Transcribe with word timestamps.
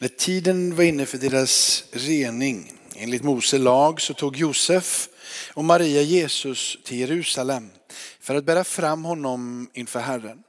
När 0.00 0.08
tiden 0.08 0.76
var 0.76 0.84
inne 0.84 1.06
för 1.06 1.18
deras 1.18 1.84
rening, 1.92 2.72
enligt 2.96 3.22
Mose 3.22 3.58
lag, 3.58 4.00
så 4.00 4.14
tog 4.14 4.36
Josef 4.36 5.08
och 5.54 5.64
Maria 5.64 6.02
Jesus 6.02 6.78
till 6.84 6.98
Jerusalem 6.98 7.70
för 8.20 8.34
att 8.34 8.44
bära 8.44 8.64
fram 8.64 9.04
honom 9.04 9.70
inför 9.74 10.00
Herren. 10.00 10.42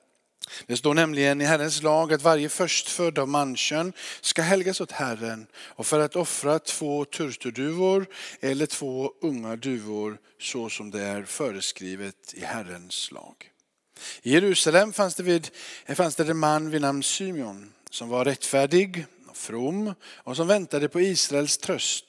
Det 0.66 0.78
står 0.78 0.94
nämligen 0.94 1.42
i 1.42 1.46
Herrens 1.46 1.84
lag 1.84 2.14
att 2.14 2.22
varje 2.22 2.50
förstfödd 2.50 3.20
av 3.20 3.28
mankön 3.28 3.94
ska 4.22 4.42
helgas 4.42 4.82
åt 4.82 4.92
Herren 4.92 5.48
och 5.58 5.86
för 5.86 6.00
att 6.00 6.16
offra 6.16 6.60
två 6.60 7.06
turturduvor 7.06 8.06
eller 8.40 8.66
två 8.66 9.12
unga 9.22 9.56
duvor 9.56 10.18
så 10.42 10.70
som 10.70 10.92
det 10.92 11.02
är 11.02 11.24
föreskrivet 11.24 12.34
i 12.34 12.46
Herrens 12.46 13.12
lag. 13.12 13.36
I 14.22 14.34
Jerusalem 14.34 14.94
fanns 14.94 15.16
det, 15.16 15.24
vid, 15.24 15.50
fanns 15.96 16.16
det 16.16 16.30
en 16.30 16.38
man 16.38 16.70
vid 16.70 16.82
namn 16.82 17.04
Symeon 17.04 17.74
som 17.90 18.10
var 18.10 18.26
rättfärdig 18.26 19.06
from 19.40 19.94
och 20.04 20.36
som 20.36 20.48
väntade 20.48 20.90
på 20.90 21.02
Israels 21.02 21.58
tröst. 21.58 22.06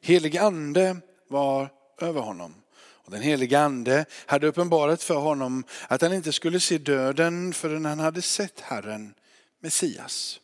Helig 0.00 0.36
ande 0.36 0.96
var 1.28 1.70
över 2.00 2.20
honom. 2.20 2.54
Och 2.76 3.10
den 3.10 3.22
helige 3.22 3.60
ande 3.60 4.04
hade 4.26 4.46
uppenbarat 4.46 5.02
för 5.02 5.14
honom 5.14 5.64
att 5.88 6.02
han 6.02 6.12
inte 6.12 6.32
skulle 6.32 6.60
se 6.60 6.78
döden 6.78 7.52
förrän 7.52 7.84
han 7.84 7.98
hade 7.98 8.22
sett 8.22 8.60
Herren, 8.60 9.14
Messias. 9.60 10.40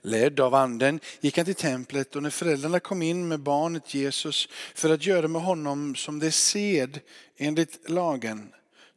Ledd 0.00 0.40
av 0.40 0.54
anden 0.54 1.00
gick 1.20 1.36
han 1.36 1.46
till 1.46 1.54
templet 1.54 2.16
och 2.16 2.22
när 2.22 2.30
föräldrarna 2.30 2.80
kom 2.80 3.02
in 3.02 3.28
med 3.28 3.40
barnet 3.40 3.94
Jesus 3.94 4.48
för 4.74 4.90
att 4.90 5.06
göra 5.06 5.28
med 5.28 5.42
honom 5.42 5.94
som 5.94 6.18
det 6.18 6.32
sed 6.32 7.00
enligt 7.36 7.90
lagen 7.90 8.52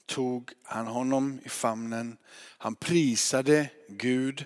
tog 0.06 0.52
han 0.64 0.88
honom 0.88 1.40
i 1.46 1.50
famnen. 1.50 2.18
Han 2.58 2.76
prisade 2.76 3.70
Gud. 3.90 4.46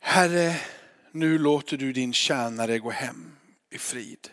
Herre, 0.00 0.56
nu 1.12 1.38
låter 1.38 1.76
du 1.76 1.92
din 1.92 2.12
tjänare 2.12 2.78
gå 2.78 2.90
hem 2.90 3.36
i 3.70 3.78
frid 3.78 4.28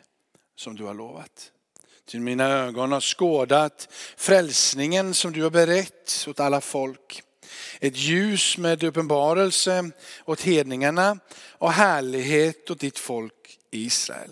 som 0.56 0.76
du 0.76 0.84
har 0.84 0.94
lovat. 0.94 1.52
Till 2.06 2.22
mina 2.22 2.46
ögon 2.46 2.92
har 2.92 3.02
skådat 3.02 3.88
frälsningen 4.18 5.14
som 5.14 5.34
du 5.34 5.44
har 5.44 5.50
berett 5.50 6.26
åt 6.28 6.40
alla 6.40 6.62
folk. 6.62 7.24
Ett 7.80 7.98
ljus 7.98 8.58
med 8.58 8.84
uppenbarelse 8.84 9.92
åt 10.26 10.42
hedningarna 10.42 11.20
och 11.52 11.72
härlighet 11.72 12.70
åt 12.70 12.80
ditt 12.80 13.00
folk 13.00 13.60
Israel. 13.72 14.32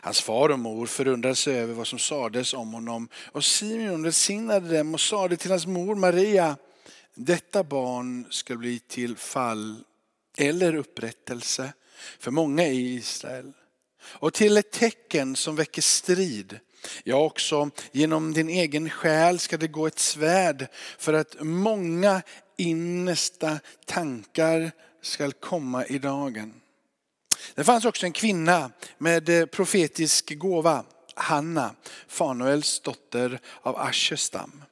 Hans 0.00 0.20
far 0.20 0.48
och 0.48 0.58
mor 0.58 0.86
förundrade 0.86 1.36
sig 1.36 1.58
över 1.58 1.74
vad 1.74 1.86
som 1.86 1.98
sades 1.98 2.54
om 2.54 2.72
honom 2.72 3.08
och 3.32 3.44
Simeon 3.44 4.02
välsignade 4.02 4.76
dem 4.76 4.94
och 4.94 5.00
sade 5.00 5.36
till 5.36 5.50
hans 5.50 5.66
mor 5.66 5.94
Maria, 5.94 6.56
detta 7.14 7.64
barn 7.64 8.26
ska 8.30 8.56
bli 8.56 8.78
till 8.78 9.16
fall 9.16 9.84
eller 10.38 10.74
upprättelse 10.74 11.72
för 12.18 12.30
många 12.30 12.66
i 12.66 12.94
Israel 12.94 13.52
och 14.02 14.34
till 14.34 14.56
ett 14.56 14.70
tecken 14.70 15.36
som 15.36 15.56
väcker 15.56 15.82
strid. 15.82 16.58
Ja, 17.04 17.16
också 17.16 17.70
genom 17.92 18.32
din 18.32 18.48
egen 18.48 18.90
själ 18.90 19.38
ska 19.38 19.56
det 19.56 19.68
gå 19.68 19.86
ett 19.86 19.98
svärd 19.98 20.66
för 20.98 21.12
att 21.12 21.36
många 21.40 22.22
innersta 22.56 23.58
tankar 23.86 24.70
ska 25.02 25.30
komma 25.30 25.86
i 25.86 25.98
dagen. 25.98 26.54
Det 27.54 27.64
fanns 27.64 27.84
också 27.84 28.06
en 28.06 28.12
kvinna 28.12 28.70
med 28.98 29.28
eh, 29.28 29.46
profetisk 29.46 30.34
gåva, 30.38 30.84
Hanna, 31.14 31.74
Fanuels 32.08 32.80
dotter 32.80 33.40
av 33.62 33.76
Aschestam. 33.76 34.64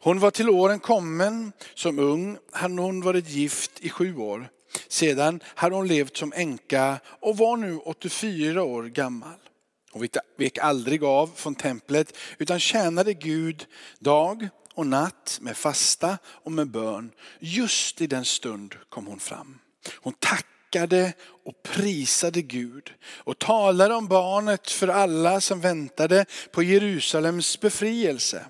Hon 0.00 0.18
var 0.18 0.30
till 0.30 0.50
åren 0.50 0.80
kommen 0.80 1.52
som 1.74 1.98
ung, 1.98 2.38
hade 2.52 2.82
hon 2.82 3.00
varit 3.00 3.28
gift 3.28 3.80
i 3.80 3.88
sju 3.90 4.16
år. 4.16 4.48
Sedan 4.88 5.40
hade 5.44 5.74
hon 5.74 5.88
levt 5.88 6.16
som 6.16 6.32
änka 6.36 7.00
och 7.20 7.36
var 7.36 7.56
nu 7.56 7.78
84 7.78 8.62
år 8.62 8.82
gammal. 8.82 9.38
Hon 9.92 10.08
vek 10.38 10.58
aldrig 10.58 11.04
av 11.04 11.30
från 11.36 11.54
templet 11.54 12.16
utan 12.38 12.60
tjänade 12.60 13.14
Gud 13.14 13.66
dag 13.98 14.48
och 14.74 14.86
natt 14.86 15.38
med 15.40 15.56
fasta 15.56 16.18
och 16.24 16.52
med 16.52 16.70
bön. 16.70 17.10
Just 17.38 18.00
i 18.00 18.06
den 18.06 18.24
stund 18.24 18.74
kom 18.88 19.06
hon 19.06 19.20
fram. 19.20 19.58
Hon 19.94 20.12
tackade 20.12 21.12
och 21.44 21.62
prisade 21.62 22.42
Gud 22.42 22.92
och 23.04 23.38
talade 23.38 23.94
om 23.94 24.06
barnet 24.06 24.70
för 24.70 24.88
alla 24.88 25.40
som 25.40 25.60
väntade 25.60 26.26
på 26.52 26.62
Jerusalems 26.62 27.60
befrielse. 27.60 28.44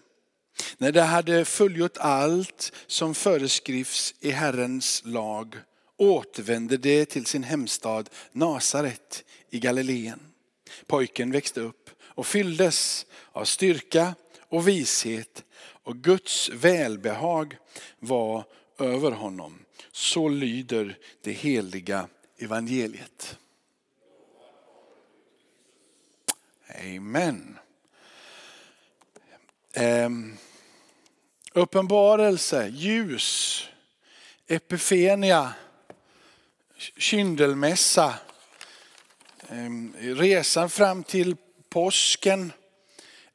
När 0.79 0.93
det 0.93 1.03
hade 1.03 1.45
fullgjort 1.45 1.97
allt 1.97 2.73
som 2.87 3.15
föreskrivs 3.15 4.15
i 4.21 4.31
Herrens 4.31 5.03
lag 5.05 5.57
återvände 6.01 6.77
de 6.77 7.05
till 7.05 7.27
sin 7.27 7.43
hemstad 7.43 8.11
Nasaret 8.33 9.25
i 9.51 9.59
Galileen. 9.59 10.21
Pojken 10.87 11.31
växte 11.31 11.61
upp 11.61 11.91
och 12.03 12.27
fylldes 12.27 13.07
av 13.33 13.45
styrka 13.45 14.15
och 14.39 14.69
vishet 14.69 15.45
och 15.59 15.97
Guds 15.97 16.49
välbehag 16.49 17.57
var 17.99 18.45
över 18.79 19.11
honom. 19.11 19.59
Så 19.93 20.29
lyder 20.29 20.99
det 21.23 21.33
heliga 21.33 22.09
evangeliet. 22.39 23.39
Amen. 26.81 27.59
Um, 29.77 30.37
uppenbarelse, 31.53 32.69
ljus, 32.69 33.65
epifenia, 34.47 35.55
kyndelmässa, 36.81 38.15
ehm, 39.49 39.95
resan 40.01 40.71
fram 40.71 41.03
till 41.03 41.37
påsken 41.69 42.53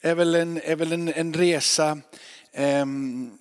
är 0.02 0.16
väl 0.16 0.36
en, 0.36 0.62
är 0.64 0.76
väl 0.76 0.92
en, 0.92 1.08
en 1.08 1.34
resa 1.34 1.98
ehm, 2.52 3.38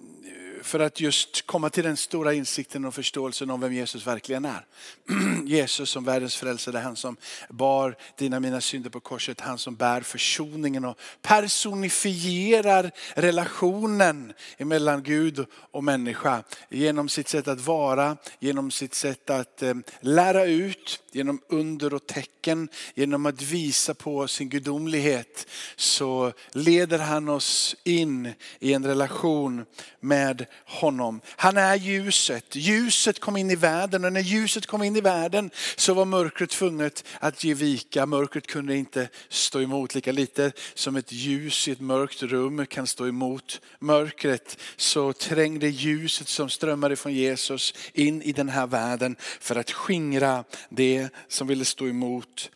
för 0.65 0.81
att 0.81 1.01
just 1.01 1.47
komma 1.47 1.71
till 1.71 1.85
den 1.85 1.97
stora 1.97 2.35
insikten 2.35 2.85
och 2.85 2.95
förståelsen 2.95 3.51
om 3.51 3.61
vem 3.61 3.73
Jesus 3.73 4.07
verkligen 4.07 4.45
är. 4.45 4.67
Jesus 5.47 5.91
som 5.91 6.05
världens 6.05 6.37
frälsare, 6.37 6.79
han 6.79 6.97
som 6.97 7.17
bar 7.51 7.97
dina 8.17 8.41
mina 8.41 8.61
synder 8.61 8.91
på 8.91 9.01
korset, 9.01 9.41
han 9.41 9.59
som 9.59 9.77
bär 9.77 10.01
försoningen 10.01 10.85
och 10.85 10.99
personifierar 11.23 12.91
relationen 13.15 14.33
mellan 14.59 15.03
Gud 15.03 15.47
och 15.53 15.85
människa 15.85 16.43
genom 16.69 17.09
sitt 17.09 17.29
sätt 17.29 17.49
att 17.49 17.61
vara, 17.61 18.17
genom 18.39 18.71
sitt 18.71 18.95
sätt 18.95 19.31
att 19.31 19.63
eh, 19.63 19.75
lära 20.01 20.45
ut, 20.45 21.03
genom 21.13 21.41
under 21.49 21.95
och 21.95 22.07
tecken, 22.07 22.69
genom 22.95 23.27
att 23.27 23.43
visa 23.43 23.95
på 23.95 24.29
sin 24.29 24.49
gudomlighet 24.49 25.47
så 25.77 26.33
leder 26.53 26.99
han 26.99 27.29
oss 27.29 27.77
in 27.85 28.33
i 28.59 28.73
en 28.73 28.87
relation 28.87 29.65
med 30.01 30.47
honom. 30.65 31.21
Han 31.37 31.57
är 31.57 31.77
ljuset. 31.77 32.57
Ljuset 32.57 33.21
kom 33.21 33.37
in 33.37 33.51
i 33.51 33.57
världen 33.57 34.05
och 34.05 34.13
när 34.13 34.21
ljuset 34.21 34.67
kom 34.67 34.83
in 34.83 34.97
i 34.97 35.01
världen 35.01 35.51
så 35.77 35.95
var 35.95 36.05
mörkret 36.05 36.51
tvunget 36.51 37.05
att 37.21 37.45
ge 37.45 37.55
vika. 37.55 38.07
Mörkret 38.07 38.47
kunde 38.47 38.77
inte 38.77 39.09
stå 39.29 39.61
emot 39.61 39.95
lika 39.95 40.13
lite 40.13 40.53
som 40.75 40.97
ett 40.97 41.13
ljus 41.13 41.69
i 41.69 41.71
ett 41.71 41.81
mörkt 41.81 42.23
rum 42.23 42.67
kan 42.67 42.87
stå 42.87 43.07
emot 43.07 43.61
mörkret. 43.79 44.59
Så 44.77 45.13
trängde 45.13 45.69
ljuset 45.69 46.29
som 46.29 46.51
strömmade 46.51 46.97
från 46.97 47.15
Jesus 47.15 47.75
in 47.93 48.23
i 48.23 48.33
den 48.33 48.49
här 48.49 48.67
världen 48.67 49.17
för 49.41 49.57
att 49.57 49.71
skingra 49.71 50.45
det 50.69 51.09
som 51.29 51.47
ville 51.47 51.65
stå 51.65 51.89
emot 51.89 52.51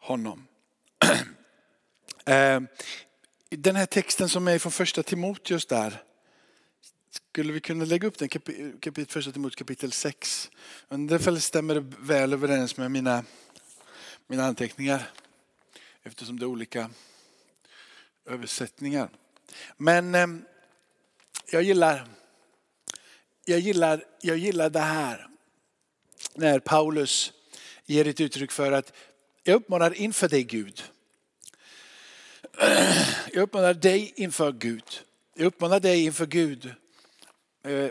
honom. 0.00 0.46
Eh, 2.28 2.60
den 3.50 3.76
här 3.76 3.86
texten 3.86 4.28
som 4.28 4.48
är 4.48 4.58
från 4.58 4.72
första 4.72 5.02
Timoteus 5.02 5.66
där 5.66 6.02
skulle 7.36 7.52
vi 7.52 7.60
kunna 7.60 7.84
lägga 7.84 8.08
upp 8.08 8.18
den 8.18 8.28
kapitel, 8.28 9.06
första 9.06 9.32
Timoteus 9.32 9.56
kapitel 9.56 9.92
6. 9.92 10.50
det 11.08 11.40
stämmer 11.40 11.84
väl 11.98 12.32
överens 12.32 12.76
med 12.76 12.90
mina, 12.90 13.24
mina 14.26 14.44
anteckningar. 14.44 15.10
Eftersom 16.02 16.38
det 16.38 16.44
är 16.44 16.46
olika 16.46 16.90
översättningar. 18.26 19.08
Men 19.76 20.14
eh, 20.14 20.26
jag 21.50 21.62
gillar, 21.62 22.08
jag 23.44 23.58
gillar, 23.58 24.04
jag 24.20 24.36
gillar 24.36 24.70
det 24.70 24.80
här. 24.80 25.28
När 26.34 26.58
Paulus 26.58 27.32
ger 27.86 28.06
ett 28.06 28.20
uttryck 28.20 28.52
för 28.52 28.72
att 28.72 28.92
jag 29.42 29.54
uppmanar 29.54 29.94
inför 29.94 30.28
dig 30.28 30.42
Gud. 30.42 30.82
Jag 33.32 33.42
uppmanar 33.42 33.74
dig 33.74 34.12
inför 34.16 34.52
Gud. 34.52 34.84
Jag 35.34 35.46
uppmanar 35.46 35.80
dig 35.80 36.04
inför 36.04 36.26
Gud 36.26 36.74
Eh, 37.66 37.90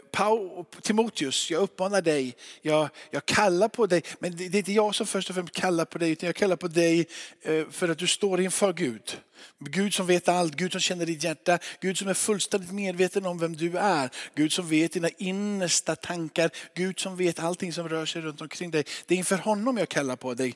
Timoteus, 0.82 1.52
jag 1.52 1.62
uppmanar 1.62 2.02
dig, 2.02 2.36
jag, 2.62 2.90
jag 3.12 3.26
kallar 3.26 3.68
på 3.68 3.88
dig, 3.88 4.04
men 4.20 4.36
det, 4.36 4.50
det 4.50 4.58
är 4.58 4.60
inte 4.60 4.72
jag 4.72 4.96
som 4.96 5.08
först 5.08 5.30
och 5.30 5.36
främst 5.36 5.54
kallar 5.54 5.86
på 5.86 5.98
dig, 5.98 6.12
utan 6.12 6.28
jag 6.28 6.36
kallar 6.36 6.56
på 6.56 6.68
dig 6.68 7.08
eh, 7.42 7.66
för 7.72 7.90
att 7.90 7.98
du 7.98 8.08
står 8.08 8.42
inför 8.42 8.74
Gud. 8.74 9.18
Gud 9.60 9.94
som 9.94 10.08
vet 10.08 10.30
allt, 10.30 10.56
Gud 10.56 10.72
som 10.72 10.82
känner 10.82 11.06
ditt 11.06 11.24
hjärta, 11.24 11.60
Gud 11.82 11.98
som 11.98 12.08
är 12.08 12.14
fullständigt 12.14 12.72
medveten 12.72 13.26
om 13.26 13.40
vem 13.40 13.56
du 13.56 13.78
är. 13.78 14.10
Gud 14.36 14.52
som 14.52 14.70
vet 14.70 14.92
dina 14.92 15.10
innersta 15.10 15.96
tankar, 15.96 16.52
Gud 16.76 17.00
som 17.00 17.18
vet 17.18 17.40
allting 17.40 17.74
som 17.74 17.90
rör 17.90 18.06
sig 18.06 18.22
runt 18.22 18.42
omkring 18.42 18.72
dig. 18.72 18.84
Det 19.06 19.14
är 19.14 19.18
inför 19.18 19.38
honom 19.38 19.78
jag 19.78 19.90
kallar 19.90 20.16
på 20.16 20.34
dig. 20.34 20.56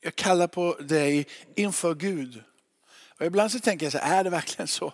Jag 0.00 0.14
kallar 0.16 0.46
på 0.46 0.76
dig 0.80 1.26
inför 1.54 1.94
Gud. 1.94 2.42
Och 3.18 3.26
ibland 3.26 3.52
så 3.52 3.58
tänker 3.58 3.86
jag 3.86 3.92
så 3.92 3.98
här, 3.98 4.20
är 4.20 4.24
det 4.24 4.30
verkligen 4.30 4.68
så? 4.68 4.92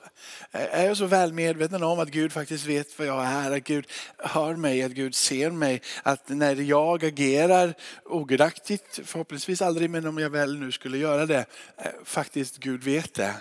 Är 0.50 0.86
jag 0.86 0.96
så 0.96 1.06
väl 1.06 1.32
medveten 1.32 1.82
om 1.82 1.98
att 1.98 2.08
Gud 2.08 2.32
faktiskt 2.32 2.66
vet 2.66 2.98
vad 2.98 3.08
jag 3.08 3.24
är, 3.24 3.56
att 3.56 3.64
Gud 3.64 3.86
hör 4.18 4.56
mig, 4.56 4.82
att 4.82 4.92
Gud 4.92 5.14
ser 5.14 5.50
mig, 5.50 5.82
att 6.02 6.28
när 6.28 6.56
jag 6.56 7.04
agerar 7.04 7.74
ogudaktigt, 8.04 9.00
förhoppningsvis 9.04 9.62
aldrig, 9.62 9.90
men 9.90 10.06
om 10.06 10.18
jag 10.18 10.30
väl 10.30 10.58
nu 10.58 10.72
skulle 10.72 10.98
göra 10.98 11.26
det, 11.26 11.46
eh, 11.76 11.90
faktiskt 12.04 12.56
Gud 12.56 12.84
vet 12.84 13.14
det. 13.14 13.34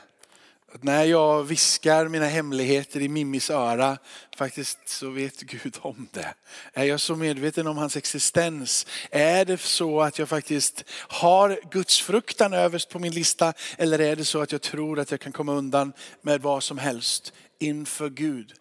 Att 0.76 0.84
när 0.84 1.04
jag 1.04 1.44
viskar 1.44 2.08
mina 2.08 2.26
hemligheter 2.26 3.02
i 3.02 3.10
Mimmis 3.10 3.50
öra, 3.50 3.98
faktiskt 4.38 4.90
så 4.90 5.10
vet 5.10 5.40
Gud 5.42 5.78
om 5.82 6.08
det. 6.12 6.34
Är 6.74 6.84
jag 6.84 7.00
så 7.00 7.16
medveten 7.16 7.68
om 7.68 7.78
hans 7.78 7.98
existens? 7.98 8.88
Är 9.12 9.46
det 9.46 9.62
så 9.62 10.02
att 10.02 10.20
jag 10.20 10.30
faktiskt 10.30 10.84
har 10.92 11.60
Guds 11.72 12.02
fruktan 12.02 12.54
överst 12.54 12.90
på 12.90 13.00
min 13.00 13.14
lista? 13.14 13.54
Eller 13.78 14.00
är 14.00 14.16
det 14.16 14.26
så 14.26 14.42
att 14.42 14.52
jag 14.52 14.62
tror 14.62 15.00
att 15.00 15.12
jag 15.12 15.20
kan 15.20 15.32
komma 15.32 15.54
undan 15.54 15.94
med 16.22 16.42
vad 16.42 16.64
som 16.64 16.78
helst? 16.78 17.34
Inför 17.64 18.10
Gud. 18.10 18.54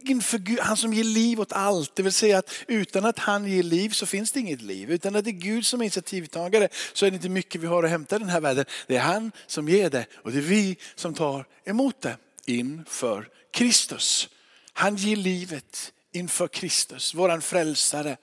Inför 0.00 0.38
Gud, 0.38 0.58
han 0.58 0.76
som 0.76 0.92
ger 0.94 1.04
liv 1.04 1.40
åt 1.40 1.52
allt. 1.52 1.94
Det 1.94 2.02
vill 2.02 2.12
säga 2.12 2.38
att 2.38 2.54
utan 2.66 3.04
att 3.04 3.18
han 3.18 3.44
ger 3.44 3.62
liv 3.62 3.90
så 3.90 4.06
finns 4.06 4.32
det 4.32 4.40
inget 4.40 4.62
liv. 4.62 4.90
Utan 4.90 5.16
att 5.16 5.24
det 5.24 5.30
är 5.30 5.32
Gud 5.32 5.66
som 5.66 5.80
är 5.80 5.84
initiativtagare 5.84 6.68
så 6.92 7.06
är 7.06 7.10
det 7.10 7.14
inte 7.14 7.28
mycket 7.28 7.60
vi 7.60 7.66
har 7.66 7.82
att 7.82 7.90
hämta 7.90 8.16
i 8.16 8.18
den 8.18 8.28
här 8.28 8.40
världen. 8.40 8.64
Det 8.86 8.96
är 8.96 9.00
han 9.00 9.32
som 9.46 9.68
ger 9.68 9.90
det 9.90 10.06
och 10.14 10.32
det 10.32 10.38
är 10.38 10.42
vi 10.42 10.76
som 10.94 11.14
tar 11.14 11.46
emot 11.64 12.00
det 12.00 12.16
inför 12.46 13.28
Kristus. 13.52 14.28
Han 14.72 14.96
ger 14.96 15.16
livet 15.16 15.92
inför 16.12 16.48
Kristus, 16.48 17.14
våran 17.14 17.42
frälsare 17.42 18.16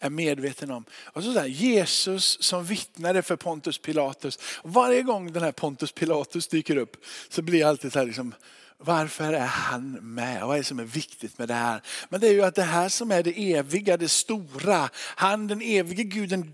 är 0.00 0.10
medveten 0.10 0.70
om. 0.70 0.84
Och 1.04 1.22
så 1.22 1.30
där, 1.30 1.46
Jesus 1.46 2.42
som 2.42 2.64
vittnade 2.64 3.22
för 3.22 3.36
Pontus 3.36 3.78
Pilatus. 3.78 4.38
Varje 4.64 5.02
gång 5.02 5.32
den 5.32 5.42
här 5.42 5.52
Pontus 5.52 5.92
Pilatus 5.92 6.48
dyker 6.48 6.76
upp 6.76 7.04
så 7.28 7.42
blir 7.42 7.60
jag 7.60 7.68
alltid 7.68 7.92
så 7.92 7.98
här 7.98 8.06
liksom, 8.06 8.34
varför 8.82 9.32
är 9.32 9.46
han 9.46 9.92
med? 9.92 10.46
Vad 10.46 10.54
är 10.54 10.58
det 10.58 10.64
som 10.64 10.78
är 10.78 10.84
viktigt 10.84 11.38
med 11.38 11.48
det 11.48 11.54
här? 11.54 11.82
Men 12.08 12.20
det 12.20 12.28
är 12.28 12.32
ju 12.32 12.42
att 12.42 12.54
det 12.54 12.62
här 12.62 12.88
som 12.88 13.10
är 13.10 13.22
det 13.22 13.54
eviga, 13.54 13.96
det 13.96 14.08
stora. 14.08 14.88
Han 14.94 15.46
den 15.46 15.62
evige 15.62 16.02
guden, 16.02 16.50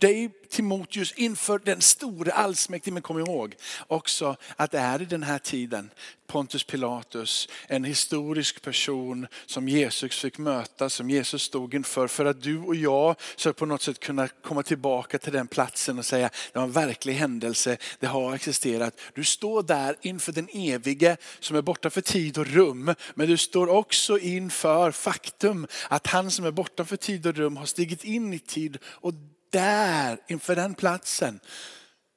Timoteus 0.46 1.12
inför 1.12 1.58
den 1.58 1.80
store 1.80 2.32
allsmäktige. 2.32 2.92
Men 2.92 3.02
kom 3.02 3.18
ihåg 3.18 3.54
också 3.86 4.36
att 4.56 4.70
det 4.70 4.78
är 4.78 5.02
i 5.02 5.04
den 5.04 5.22
här 5.22 5.38
tiden 5.38 5.90
Pontus 6.26 6.64
Pilatus, 6.64 7.48
en 7.68 7.84
historisk 7.84 8.62
person 8.62 9.26
som 9.46 9.68
Jesus 9.68 10.20
fick 10.20 10.38
möta, 10.38 10.90
som 10.90 11.10
Jesus 11.10 11.42
stod 11.42 11.74
inför. 11.74 12.08
För 12.08 12.24
att 12.24 12.42
du 12.42 12.58
och 12.58 12.74
jag 12.74 13.16
ska 13.36 13.52
på 13.52 13.66
något 13.66 13.82
sätt 13.82 14.00
kunna 14.00 14.28
komma 14.28 14.62
tillbaka 14.62 15.18
till 15.18 15.32
den 15.32 15.46
platsen 15.46 15.98
och 15.98 16.06
säga 16.06 16.30
det 16.52 16.58
var 16.58 16.66
en 16.66 16.72
verklig 16.72 17.14
händelse, 17.14 17.76
det 18.00 18.06
har 18.06 18.34
existerat. 18.34 19.00
Du 19.14 19.24
står 19.24 19.62
där 19.62 19.96
inför 20.00 20.32
den 20.32 20.48
evige 20.52 21.16
som 21.40 21.56
är 21.56 21.62
borta 21.62 21.90
för 21.90 22.00
tid 22.00 22.38
och 22.38 22.46
rum. 22.46 22.94
Men 23.14 23.28
du 23.28 23.36
står 23.36 23.68
också 23.68 24.18
inför 24.18 24.90
faktum 24.90 25.66
att 25.88 26.06
han 26.06 26.30
som 26.30 26.44
är 26.44 26.50
borta 26.50 26.84
för 26.84 26.96
tid 26.96 27.26
och 27.26 27.34
rum 27.34 27.56
har 27.56 27.66
stigit 27.66 28.04
in 28.04 28.34
i 28.34 28.38
tid 28.38 28.78
och 28.84 29.12
där, 29.50 30.18
inför 30.28 30.56
den 30.56 30.74
platsen, 30.74 31.40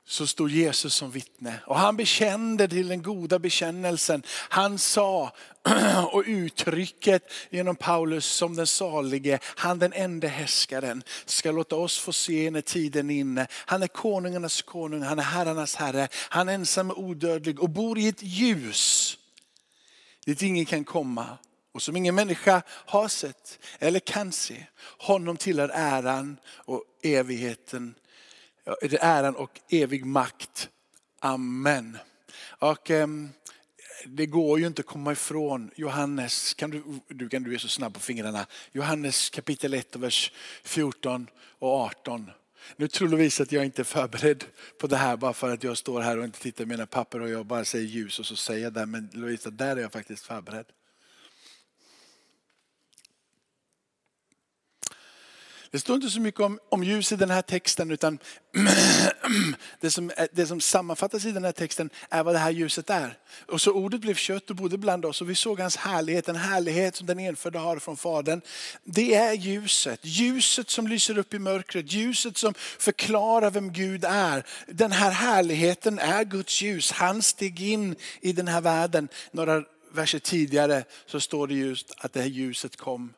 så 0.07 0.27
stod 0.27 0.49
Jesus 0.49 0.93
som 0.93 1.11
vittne. 1.11 1.59
Och 1.65 1.79
han 1.79 1.97
bekände 1.97 2.67
till 2.67 2.87
den 2.87 3.03
goda 3.03 3.39
bekännelsen. 3.39 4.23
Han 4.29 4.79
sa, 4.79 5.33
och 6.11 6.23
uttrycket 6.25 7.23
genom 7.49 7.75
Paulus 7.75 8.25
som 8.25 8.55
den 8.55 8.67
salige, 8.67 9.39
han 9.43 9.79
den 9.79 9.93
enda 9.93 10.27
härskaren, 10.27 11.03
ska 11.25 11.51
låta 11.51 11.75
oss 11.75 11.99
få 11.99 12.13
se 12.13 12.51
när 12.51 12.61
tiden 12.61 13.09
är 13.09 13.19
inne. 13.19 13.47
Han 13.51 13.83
är 13.83 13.87
konungarnas 13.87 14.61
konung, 14.61 15.01
han 15.01 15.19
är 15.19 15.23
herrarnas 15.23 15.75
herre. 15.75 16.07
Han 16.13 16.49
är 16.49 16.53
ensam 16.53 16.91
och 16.91 17.03
odödlig 17.03 17.59
och 17.59 17.69
bor 17.69 17.99
i 17.99 18.07
ett 18.07 18.23
ljus 18.23 19.15
dit 20.29 20.41
ingen 20.41 20.65
kan 20.65 20.83
komma 20.83 21.37
och 21.71 21.81
som 21.81 21.95
ingen 21.95 22.15
människa 22.15 22.61
har 22.67 23.07
sett 23.07 23.59
eller 23.79 23.99
kan 23.99 24.31
se. 24.31 24.65
Honom 24.97 25.37
tillhör 25.37 25.71
äran 25.73 26.37
och 26.47 26.83
evigheten, 27.03 27.95
äran 29.01 29.35
och 29.35 29.59
evig 29.69 30.05
makt. 30.05 30.69
Amen. 31.19 31.97
Och, 32.59 32.89
um, 32.89 33.29
det 34.05 34.25
går 34.25 34.59
ju 34.59 34.67
inte 34.67 34.79
att 34.79 34.85
komma 34.85 35.11
ifrån 35.11 35.71
Johannes, 35.75 36.53
kan 36.53 36.69
du, 36.69 36.83
du, 37.07 37.29
kan 37.29 37.43
du 37.43 37.53
är 37.53 37.57
så 37.57 37.67
snabb 37.67 37.93
på 37.93 37.99
fingrarna. 37.99 38.45
Johannes 38.71 39.29
kapitel 39.29 39.73
1 39.73 39.95
och 39.95 40.03
vers 40.03 40.31
14 40.63 41.27
och 41.59 41.69
18. 41.69 42.31
Nu 42.75 42.87
tror 42.87 43.09
Lovisa 43.09 43.43
att 43.43 43.51
jag 43.51 43.65
inte 43.65 43.81
är 43.81 43.83
förberedd 43.83 44.43
på 44.77 44.87
det 44.87 44.97
här 44.97 45.17
bara 45.17 45.33
för 45.33 45.53
att 45.53 45.63
jag 45.63 45.77
står 45.77 46.01
här 46.01 46.17
och 46.17 46.25
inte 46.25 46.39
tittar 46.39 46.63
i 46.63 46.67
mina 46.67 46.85
papper 46.85 47.21
och 47.21 47.29
jag 47.29 47.45
bara 47.45 47.65
säger 47.65 47.85
ljus 47.85 48.19
och 48.19 48.25
så 48.25 48.35
säger 48.35 48.63
jag 48.63 48.73
det. 48.73 48.85
Men 48.85 49.09
Lovisa, 49.13 49.49
där 49.49 49.77
är 49.77 49.81
jag 49.81 49.91
faktiskt 49.91 50.25
förberedd. 50.25 50.65
Det 55.71 55.79
står 55.79 55.95
inte 55.95 56.09
så 56.09 56.19
mycket 56.19 56.41
om, 56.41 56.59
om 56.69 56.83
ljus 56.83 57.11
i 57.11 57.15
den 57.15 57.29
här 57.29 57.41
texten 57.41 57.91
utan 57.91 58.19
det 59.79 59.91
som, 59.91 60.11
det 60.31 60.47
som 60.47 60.61
sammanfattas 60.61 61.25
i 61.25 61.31
den 61.31 61.45
här 61.45 61.51
texten 61.51 61.89
är 62.09 62.23
vad 62.23 62.35
det 62.35 62.39
här 62.39 62.51
ljuset 62.51 62.89
är. 62.89 63.17
Och 63.47 63.61
så 63.61 63.71
ordet 63.71 64.01
blev 64.01 64.15
kött 64.15 64.49
och 64.49 64.55
bodde 64.55 64.77
bland 64.77 65.05
oss 65.05 65.21
och 65.21 65.29
vi 65.29 65.35
såg 65.35 65.59
hans 65.59 65.77
härlighet, 65.77 66.29
en 66.29 66.35
härlighet 66.35 66.95
som 66.95 67.07
den 67.07 67.19
enfödde 67.19 67.59
har 67.59 67.79
från 67.79 67.97
Fadern. 67.97 68.41
Det 68.83 69.15
är 69.15 69.33
ljuset, 69.33 69.99
ljuset 70.03 70.69
som 70.69 70.87
lyser 70.87 71.17
upp 71.17 71.33
i 71.33 71.39
mörkret, 71.39 71.91
ljuset 71.91 72.37
som 72.37 72.53
förklarar 72.57 73.51
vem 73.51 73.73
Gud 73.73 74.05
är. 74.05 74.45
Den 74.67 74.91
här 74.91 75.11
härligheten 75.11 75.99
är 75.99 76.23
Guds 76.23 76.61
ljus. 76.61 76.91
Han 76.91 77.21
steg 77.21 77.61
in 77.61 77.95
i 78.21 78.33
den 78.33 78.47
här 78.47 78.61
världen. 78.61 79.07
Några 79.31 79.63
verser 79.91 80.19
tidigare 80.19 80.83
så 81.05 81.19
står 81.19 81.47
det 81.47 81.53
just 81.53 81.93
att 81.97 82.13
det 82.13 82.21
här 82.21 82.27
ljuset 82.27 82.75
kom 82.75 83.13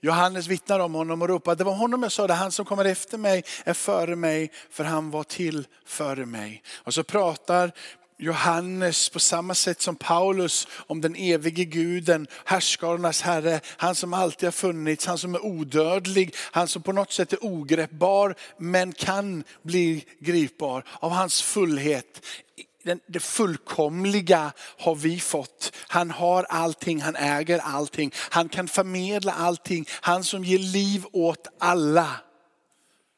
Johannes 0.00 0.46
vittnar 0.46 0.80
om 0.80 0.94
honom 0.94 1.22
och 1.22 1.28
ropar, 1.28 1.54
det 1.54 1.64
var 1.64 1.74
honom 1.74 2.02
jag 2.02 2.12
sa, 2.12 2.26
det 2.26 2.34
han 2.34 2.52
som 2.52 2.64
kommer 2.64 2.84
efter 2.84 3.18
mig 3.18 3.44
är 3.64 3.74
före 3.74 4.16
mig, 4.16 4.50
för 4.70 4.84
han 4.84 5.10
var 5.10 5.24
till 5.24 5.66
före 5.86 6.26
mig. 6.26 6.62
Och 6.76 6.94
så 6.94 7.04
pratar 7.04 7.72
Johannes 8.18 9.08
på 9.08 9.20
samma 9.20 9.54
sätt 9.54 9.80
som 9.80 9.96
Paulus 9.96 10.68
om 10.86 11.00
den 11.00 11.16
evige 11.16 11.64
guden, 11.64 12.26
härskarnas 12.44 13.22
herre, 13.22 13.60
han 13.76 13.94
som 13.94 14.14
alltid 14.14 14.46
har 14.46 14.52
funnits, 14.52 15.06
han 15.06 15.18
som 15.18 15.34
är 15.34 15.44
odödlig, 15.44 16.34
han 16.38 16.68
som 16.68 16.82
på 16.82 16.92
något 16.92 17.12
sätt 17.12 17.32
är 17.32 17.44
ogreppbar 17.44 18.34
men 18.58 18.92
kan 18.92 19.44
bli 19.62 20.04
gripbar 20.20 20.84
av 21.00 21.10
hans 21.10 21.42
fullhet 21.42 22.22
det 23.06 23.20
fullkomliga 23.20 24.52
har 24.78 24.94
vi 24.94 25.20
fått. 25.20 25.76
Han 25.88 26.10
har 26.10 26.42
allting, 26.44 27.00
han 27.00 27.16
äger 27.16 27.58
allting. 27.58 28.12
Han 28.14 28.48
kan 28.48 28.68
förmedla 28.68 29.32
allting. 29.32 29.86
Han 29.90 30.24
som 30.24 30.44
ger 30.44 30.58
liv 30.58 31.04
åt 31.12 31.46
alla. 31.58 32.20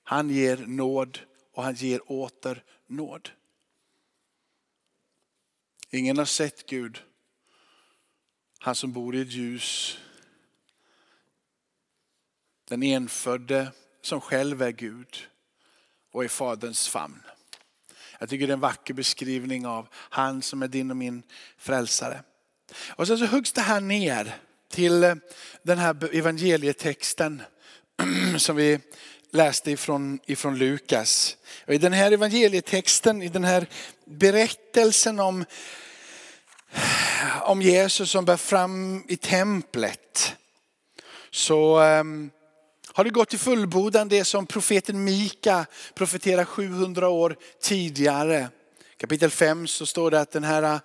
Han 0.05 0.31
ger 0.31 0.57
nåd 0.57 1.19
och 1.55 1.63
han 1.65 1.75
ger 1.75 2.13
åter 2.13 2.63
nåd. 2.87 3.31
Ingen 5.91 6.19
har 6.19 6.25
sett 6.25 6.67
Gud. 6.67 7.03
Han 8.59 8.75
som 8.75 8.93
bor 8.93 9.17
i 9.17 9.21
ett 9.21 9.33
ljus. 9.33 9.99
Den 12.69 12.83
enfödde 12.83 13.73
som 14.03 14.21
själv 14.21 14.63
är 14.63 14.71
Gud 14.71 15.29
och 16.13 16.25
i 16.25 16.29
Faderns 16.29 16.89
famn. 16.89 17.23
Jag 18.19 18.29
tycker 18.29 18.47
det 18.47 18.51
är 18.51 18.55
en 18.55 18.61
vacker 18.61 18.95
beskrivning 18.95 19.67
av 19.67 19.89
han 19.93 20.43
som 20.43 20.63
är 20.63 20.69
din 20.69 20.91
och 20.91 20.97
min 20.97 21.23
frälsare. 21.59 22.23
Och 22.89 23.07
sen 23.07 23.19
så 23.19 23.27
huggs 23.27 23.53
det 23.53 23.61
här 23.61 23.81
ner 23.81 24.37
till 24.71 25.05
eh, 25.05 25.15
den 25.63 25.79
här 25.79 26.15
evangelietexten 26.15 27.43
som 28.39 28.57
vi 28.57 28.79
läste 29.31 29.71
ifrån, 29.71 30.19
ifrån 30.27 30.59
Lukas. 30.59 31.37
Och 31.67 31.75
I 31.75 31.79
den 31.79 31.93
här 31.93 32.13
evangelietexten, 32.13 33.23
i 33.23 33.29
den 33.29 33.45
här 33.45 33.67
berättelsen 34.05 35.21
om, 35.21 35.45
om 37.43 37.63
Jesus 37.63 38.11
som 38.11 38.25
bär 38.25 38.37
fram 38.37 39.05
i 39.09 39.17
templet. 39.17 40.35
Så 41.31 41.81
um, 41.81 42.31
har 42.99 43.05
det 43.05 43.11
gått 43.11 43.29
till 43.29 43.39
fullbordan 43.39 44.09
det 44.09 44.25
som 44.25 44.47
profeten 44.47 45.05
Mika 45.05 45.67
profeterar 45.95 46.45
700 46.45 47.09
år 47.09 47.37
tidigare. 47.61 48.49
Kapitel 48.97 49.31
5 49.31 49.67
så 49.67 49.87
står 49.87 50.11
det 50.11 50.21
att 50.21 50.31
den 50.31 50.45
här 50.45 50.63
eh, 50.63 50.81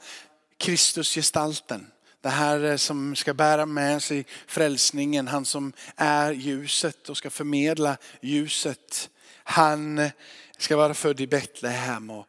Kristusgestalten, 0.58 1.88
Det 2.22 2.30
här 2.30 2.64
eh, 2.64 2.76
som 2.76 3.16
ska 3.16 3.34
bära 3.34 3.66
med 3.66 4.04
sig 4.04 4.26
frälsningen, 4.48 5.28
han 5.28 5.46
som 5.46 5.74
är 5.96 6.32
ljuset 6.32 7.10
och 7.10 7.18
ska 7.18 7.30
förmedla 7.30 7.98
ljuset. 8.22 9.10
Han 9.44 9.98
eh, 9.98 10.12
ska 10.58 10.78
vara 10.78 10.94
född 10.94 11.22
i 11.22 11.28
Betlehem 11.28 12.10
och 12.10 12.28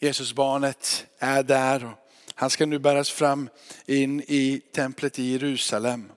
Jesusbarnet 0.00 1.06
är 1.18 1.42
där. 1.42 1.84
Och 1.84 1.92
han 2.34 2.50
ska 2.50 2.66
nu 2.66 2.78
bäras 2.78 3.10
fram 3.10 3.48
in 3.86 4.20
i 4.20 4.62
templet 4.74 5.18
i 5.18 5.32
Jerusalem. 5.32 6.10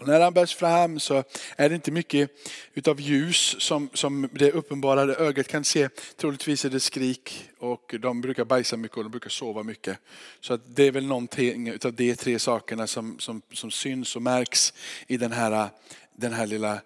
Och 0.00 0.06
när 0.06 0.20
han 0.20 0.34
bärs 0.34 0.54
fram 0.54 1.00
så 1.00 1.24
är 1.56 1.68
det 1.68 1.74
inte 1.74 1.90
mycket 1.90 2.30
utav 2.74 3.00
ljus 3.00 3.56
som, 3.58 3.90
som 3.94 4.28
det 4.32 4.52
uppenbarade 4.52 5.14
ögat 5.14 5.48
kan 5.48 5.64
se. 5.64 5.88
Troligtvis 6.16 6.64
är 6.64 6.70
det 6.70 6.80
skrik 6.80 7.50
och 7.58 7.94
de 8.00 8.20
brukar 8.20 8.44
bajsa 8.44 8.76
mycket 8.76 8.96
och 8.96 9.02
de 9.02 9.10
brukar 9.10 9.30
sova 9.30 9.62
mycket. 9.62 9.98
Så 10.40 10.54
att 10.54 10.60
det 10.76 10.82
är 10.82 10.92
väl 10.92 11.06
någonting 11.06 11.68
utav 11.68 11.92
de 11.92 12.14
tre 12.14 12.38
sakerna 12.38 12.86
som, 12.86 13.18
som, 13.18 13.42
som 13.52 13.70
syns 13.70 14.16
och 14.16 14.22
märks 14.22 14.74
i 15.06 15.16
den 15.16 15.32
här, 15.32 15.68
den 16.16 16.32
här 16.32 16.46
lilla 16.46 16.80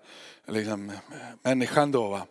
liksom, 0.49 0.93
människan. 1.43 1.93
Då, 1.93 2.09
va? 2.09 2.27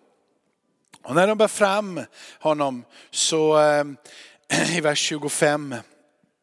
Och 1.03 1.15
när 1.15 1.27
de 1.27 1.37
bär 1.37 1.47
fram 1.47 2.01
honom 2.39 2.83
så 3.11 3.59
eh, 3.59 3.85
i 4.77 4.81
vers 4.81 4.99
25 4.99 5.75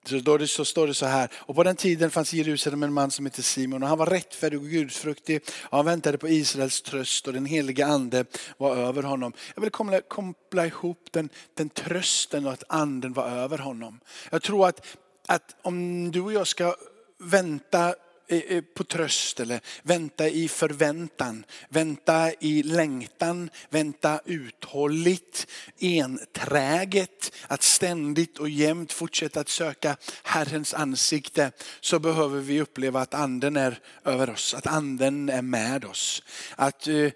så, 0.04 0.18
då 0.18 0.38
det, 0.38 0.48
så 0.48 0.64
står 0.64 0.86
det 0.86 0.94
så 0.94 1.06
här, 1.06 1.30
och 1.34 1.54
på 1.54 1.62
den 1.62 1.76
tiden 1.76 2.10
fanns 2.10 2.34
i 2.34 2.36
Jerusalem 2.36 2.82
en 2.82 2.92
man 2.92 3.10
som 3.10 3.26
hette 3.26 3.42
Simon 3.42 3.82
och 3.82 3.88
han 3.88 3.98
var 3.98 4.06
rättfärdig 4.06 4.58
och 4.58 4.66
gudfruktig 4.66 5.42
och 5.62 5.76
han 5.76 5.86
väntade 5.86 6.18
på 6.18 6.28
Israels 6.28 6.82
tröst 6.82 7.26
och 7.26 7.32
den 7.32 7.46
heliga 7.46 7.86
ande 7.86 8.24
var 8.56 8.76
över 8.76 9.02
honom. 9.02 9.32
Jag 9.54 9.62
vill 9.62 9.70
koppla, 9.70 10.00
koppla 10.00 10.66
ihop 10.66 11.08
den, 11.10 11.28
den 11.54 11.68
trösten 11.68 12.46
och 12.46 12.52
att 12.52 12.64
anden 12.68 13.12
var 13.12 13.28
över 13.28 13.58
honom. 13.58 14.00
Jag 14.30 14.42
tror 14.42 14.68
att, 14.68 14.86
att 15.26 15.56
om 15.62 16.10
du 16.10 16.20
och 16.20 16.32
jag 16.32 16.46
ska 16.46 16.74
vänta 17.18 17.94
Eh, 18.30 18.38
eh, 18.38 18.62
på 18.74 18.84
tröst 18.84 19.40
eller 19.40 19.60
vänta 19.82 20.28
i 20.28 20.48
förväntan, 20.48 21.44
vänta 21.68 22.32
i 22.40 22.62
längtan, 22.62 23.50
vänta 23.70 24.20
uthålligt, 24.24 25.46
enträget, 25.80 27.32
att 27.46 27.62
ständigt 27.62 28.38
och 28.38 28.48
jämt 28.48 28.92
fortsätta 28.92 29.40
att 29.40 29.48
söka 29.48 29.96
Herrens 30.22 30.74
ansikte 30.74 31.52
så 31.80 31.98
behöver 31.98 32.40
vi 32.40 32.60
uppleva 32.60 33.00
att 33.00 33.14
anden 33.14 33.56
är 33.56 33.80
över 34.04 34.30
oss, 34.30 34.54
att 34.54 34.66
anden 34.66 35.28
är 35.28 35.42
med 35.42 35.84
oss. 35.84 36.22
Att 36.56 36.86
eh, 36.86 37.10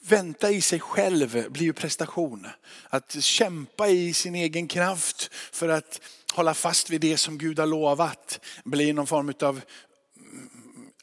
vänta 0.00 0.50
i 0.50 0.60
sig 0.60 0.80
själv 0.80 1.50
blir 1.50 1.64
ju 1.64 1.72
prestation. 1.72 2.46
Att 2.88 3.22
kämpa 3.24 3.88
i 3.88 4.14
sin 4.14 4.34
egen 4.34 4.68
kraft 4.68 5.30
för 5.52 5.68
att 5.68 6.00
hålla 6.34 6.54
fast 6.54 6.90
vid 6.90 7.00
det 7.00 7.16
som 7.16 7.38
Gud 7.38 7.58
har 7.58 7.66
lovat 7.66 8.40
blir 8.64 8.94
någon 8.94 9.06
form 9.06 9.34
av 9.42 9.60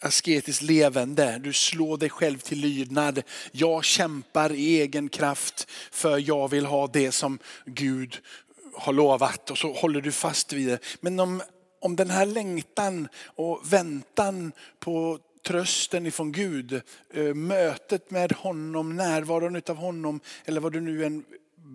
asketiskt 0.01 0.61
levande. 0.61 1.39
Du 1.43 1.53
slår 1.53 1.97
dig 1.97 2.09
själv 2.09 2.37
till 2.37 2.59
lydnad. 2.59 3.21
Jag 3.51 3.83
kämpar 3.83 4.51
i 4.51 4.81
egen 4.81 5.09
kraft 5.09 5.67
för 5.91 6.17
jag 6.27 6.47
vill 6.49 6.65
ha 6.65 6.87
det 6.87 7.11
som 7.11 7.39
Gud 7.65 8.17
har 8.73 8.93
lovat 8.93 9.51
och 9.51 9.57
så 9.57 9.73
håller 9.73 10.01
du 10.01 10.11
fast 10.11 10.53
vid 10.53 10.67
det. 10.67 10.79
Men 11.01 11.19
om, 11.19 11.41
om 11.81 11.95
den 11.95 12.09
här 12.09 12.25
längtan 12.25 13.07
och 13.25 13.61
väntan 13.73 14.51
på 14.79 15.19
trösten 15.47 16.05
ifrån 16.05 16.31
Gud, 16.31 16.81
eh, 17.13 17.33
mötet 17.33 18.11
med 18.11 18.31
honom, 18.31 18.95
närvaron 18.95 19.61
av 19.69 19.75
honom 19.75 20.19
eller 20.45 20.61
vad 20.61 20.73
du 20.73 20.81
nu 20.81 21.05
än 21.05 21.23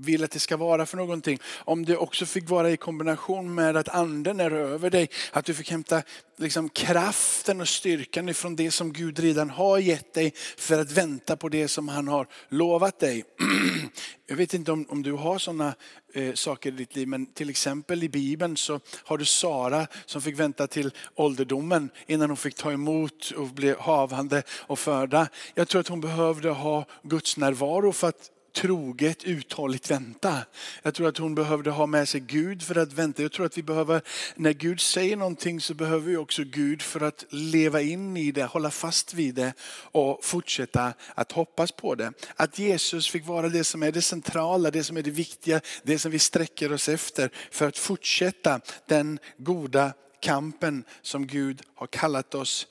vill 0.04 0.24
att 0.24 0.30
det 0.30 0.40
ska 0.40 0.56
vara 0.56 0.86
för 0.86 0.96
någonting. 0.96 1.38
Om 1.64 1.84
det 1.84 1.96
också 1.96 2.26
fick 2.26 2.50
vara 2.50 2.70
i 2.70 2.76
kombination 2.76 3.54
med 3.54 3.76
att 3.76 3.88
anden 3.88 4.40
är 4.40 4.50
över 4.50 4.90
dig, 4.90 5.08
att 5.32 5.44
du 5.44 5.54
fick 5.54 5.70
hämta 5.70 6.02
liksom 6.38 6.68
kraften 6.68 7.60
och 7.60 7.68
styrkan 7.68 8.28
ifrån 8.28 8.56
det 8.56 8.70
som 8.70 8.92
Gud 8.92 9.18
redan 9.18 9.50
har 9.50 9.78
gett 9.78 10.14
dig 10.14 10.32
för 10.56 10.78
att 10.78 10.92
vänta 10.92 11.36
på 11.36 11.48
det 11.48 11.68
som 11.68 11.88
han 11.88 12.08
har 12.08 12.26
lovat 12.48 12.98
dig. 12.98 13.24
Jag 14.26 14.36
vet 14.36 14.54
inte 14.54 14.72
om, 14.72 14.86
om 14.88 15.02
du 15.02 15.12
har 15.12 15.38
sådana 15.38 15.74
eh, 16.14 16.34
saker 16.34 16.72
i 16.72 16.76
ditt 16.76 16.96
liv, 16.96 17.08
men 17.08 17.26
till 17.26 17.50
exempel 17.50 18.02
i 18.02 18.08
Bibeln 18.08 18.56
så 18.56 18.80
har 19.04 19.18
du 19.18 19.24
Sara 19.24 19.86
som 20.06 20.22
fick 20.22 20.38
vänta 20.38 20.66
till 20.66 20.90
ålderdomen 21.14 21.90
innan 22.06 22.30
hon 22.30 22.36
fick 22.36 22.54
ta 22.54 22.72
emot 22.72 23.30
och 23.30 23.46
bli 23.46 23.74
havande 23.78 24.42
och 24.50 24.78
föda. 24.78 25.28
Jag 25.54 25.68
tror 25.68 25.80
att 25.80 25.88
hon 25.88 26.00
behövde 26.00 26.50
ha 26.50 26.84
Guds 27.02 27.36
närvaro 27.36 27.92
för 27.92 28.08
att 28.08 28.30
troget, 28.56 29.24
uthålligt 29.24 29.90
vänta. 29.90 30.38
Jag 30.82 30.94
tror 30.94 31.08
att 31.08 31.18
hon 31.18 31.34
behövde 31.34 31.70
ha 31.70 31.86
med 31.86 32.08
sig 32.08 32.20
Gud 32.20 32.62
för 32.62 32.78
att 32.78 32.92
vänta. 32.92 33.22
Jag 33.22 33.32
tror 33.32 33.46
att 33.46 33.58
vi 33.58 33.62
behöver, 33.62 34.02
när 34.34 34.52
Gud 34.52 34.80
säger 34.80 35.16
någonting 35.16 35.60
så 35.60 35.74
behöver 35.74 36.06
vi 36.06 36.16
också 36.16 36.44
Gud 36.44 36.82
för 36.82 37.00
att 37.00 37.24
leva 37.30 37.80
in 37.80 38.16
i 38.16 38.32
det, 38.32 38.44
hålla 38.44 38.70
fast 38.70 39.14
vid 39.14 39.34
det 39.34 39.52
och 39.92 40.24
fortsätta 40.24 40.92
att 41.14 41.32
hoppas 41.32 41.72
på 41.72 41.94
det. 41.94 42.12
Att 42.36 42.58
Jesus 42.58 43.08
fick 43.08 43.26
vara 43.26 43.48
det 43.48 43.64
som 43.64 43.82
är 43.82 43.92
det 43.92 44.02
centrala, 44.02 44.70
det 44.70 44.84
som 44.84 44.96
är 44.96 45.02
det 45.02 45.10
viktiga, 45.10 45.60
det 45.82 45.98
som 45.98 46.10
vi 46.10 46.18
sträcker 46.18 46.72
oss 46.72 46.88
efter 46.88 47.30
för 47.50 47.68
att 47.68 47.78
fortsätta 47.78 48.60
den 48.86 49.18
goda 49.38 49.92
kampen 50.20 50.84
som 51.02 51.26
Gud 51.26 51.62
har 51.74 51.86
kallat 51.86 52.34
oss 52.34 52.66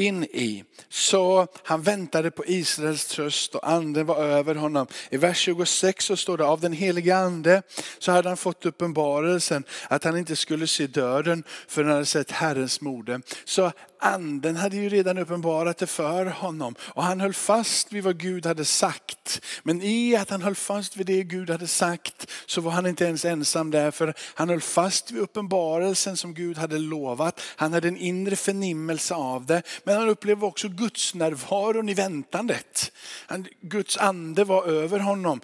in 0.00 0.24
i. 0.24 0.64
Så 0.88 1.46
han 1.62 1.82
väntade 1.82 2.30
på 2.30 2.44
Israels 2.46 3.06
tröst 3.06 3.54
och 3.54 3.68
anden 3.70 4.06
var 4.06 4.16
över 4.16 4.54
honom. 4.54 4.86
I 5.10 5.16
vers 5.16 5.38
26 5.38 6.04
så 6.04 6.16
står 6.16 6.38
det 6.38 6.44
av 6.44 6.60
den 6.60 6.72
helige 6.72 7.16
ande 7.16 7.62
så 7.98 8.12
hade 8.12 8.28
han 8.28 8.36
fått 8.36 8.66
uppenbarelsen 8.66 9.64
att 9.88 10.04
han 10.04 10.18
inte 10.18 10.36
skulle 10.36 10.66
se 10.66 10.86
döden 10.86 11.44
för 11.68 11.84
han 11.84 11.92
hade 11.92 12.06
sett 12.06 12.30
Herrens 12.30 12.80
mode. 12.80 13.20
Så 13.44 13.72
anden 14.00 14.56
hade 14.56 14.76
ju 14.76 14.88
redan 14.88 15.18
uppenbarat 15.18 15.78
det 15.78 15.86
för 15.86 16.26
honom 16.26 16.74
och 16.80 17.04
han 17.04 17.20
höll 17.20 17.34
fast 17.34 17.92
vid 17.92 18.04
vad 18.04 18.18
Gud 18.18 18.46
hade 18.46 18.64
sagt. 18.64 19.40
Men 19.62 19.82
i 19.82 20.16
att 20.16 20.30
han 20.30 20.42
höll 20.42 20.54
fast 20.54 20.96
vid 20.96 21.06
det 21.06 21.22
Gud 21.22 21.50
hade 21.50 21.66
sagt 21.66 22.30
så 22.46 22.60
var 22.60 22.70
han 22.70 22.86
inte 22.86 23.04
ens 23.04 23.24
ensam 23.24 23.70
där 23.70 23.90
för 23.90 24.14
han 24.34 24.48
höll 24.48 24.60
fast 24.60 25.10
vid 25.10 25.22
uppenbarelsen 25.22 26.16
som 26.16 26.34
Gud 26.34 26.58
hade 26.58 26.78
lovat. 26.78 27.40
Han 27.56 27.72
hade 27.72 27.88
en 27.88 27.96
inre 27.96 28.36
förnimmelse 28.36 29.14
av 29.14 29.46
det 29.46 29.62
men 29.88 29.96
han 29.96 30.08
upplevde 30.08 30.46
också 30.46 30.68
Guds 30.68 31.14
närvaron 31.14 31.88
i 31.88 31.94
väntandet. 31.94 32.92
Guds 33.60 33.96
ande 33.96 34.44
var 34.44 34.66
över 34.66 34.98
honom. 34.98 35.40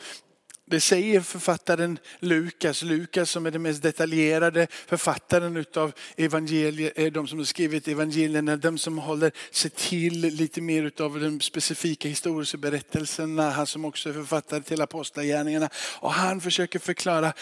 Det 0.67 0.81
säger 0.81 1.21
författaren 1.21 1.99
Lukas, 2.19 2.83
Lukas 2.83 3.31
som 3.31 3.47
är 3.47 3.51
den 3.51 3.63
mest 3.63 3.83
detaljerade 3.83 4.67
författaren 4.87 5.57
utav 5.57 5.93
evangelier, 6.17 6.93
eh, 6.97 7.13
de 7.13 7.27
som 7.27 7.39
har 7.39 7.45
skrivit 7.45 7.89
evangelierna, 7.89 8.57
de 8.57 8.79
som 8.79 8.99
håller 8.99 9.33
sig 9.51 9.71
till 9.71 10.21
lite 10.21 10.61
mer 10.61 10.83
utav 10.83 11.21
de 11.21 11.41
specifika 11.41 12.09
historiska 12.09 12.59
berättelserna. 12.59 13.51
Han 13.51 13.67
som 13.67 13.85
också 13.85 14.09
är 14.09 14.13
författare 14.13 14.63
till 14.63 14.83
apostlagärningarna. 14.83 15.69
Och 16.01 16.13
han 16.13 16.41
försöker 16.41 16.79
förklara 16.79 17.33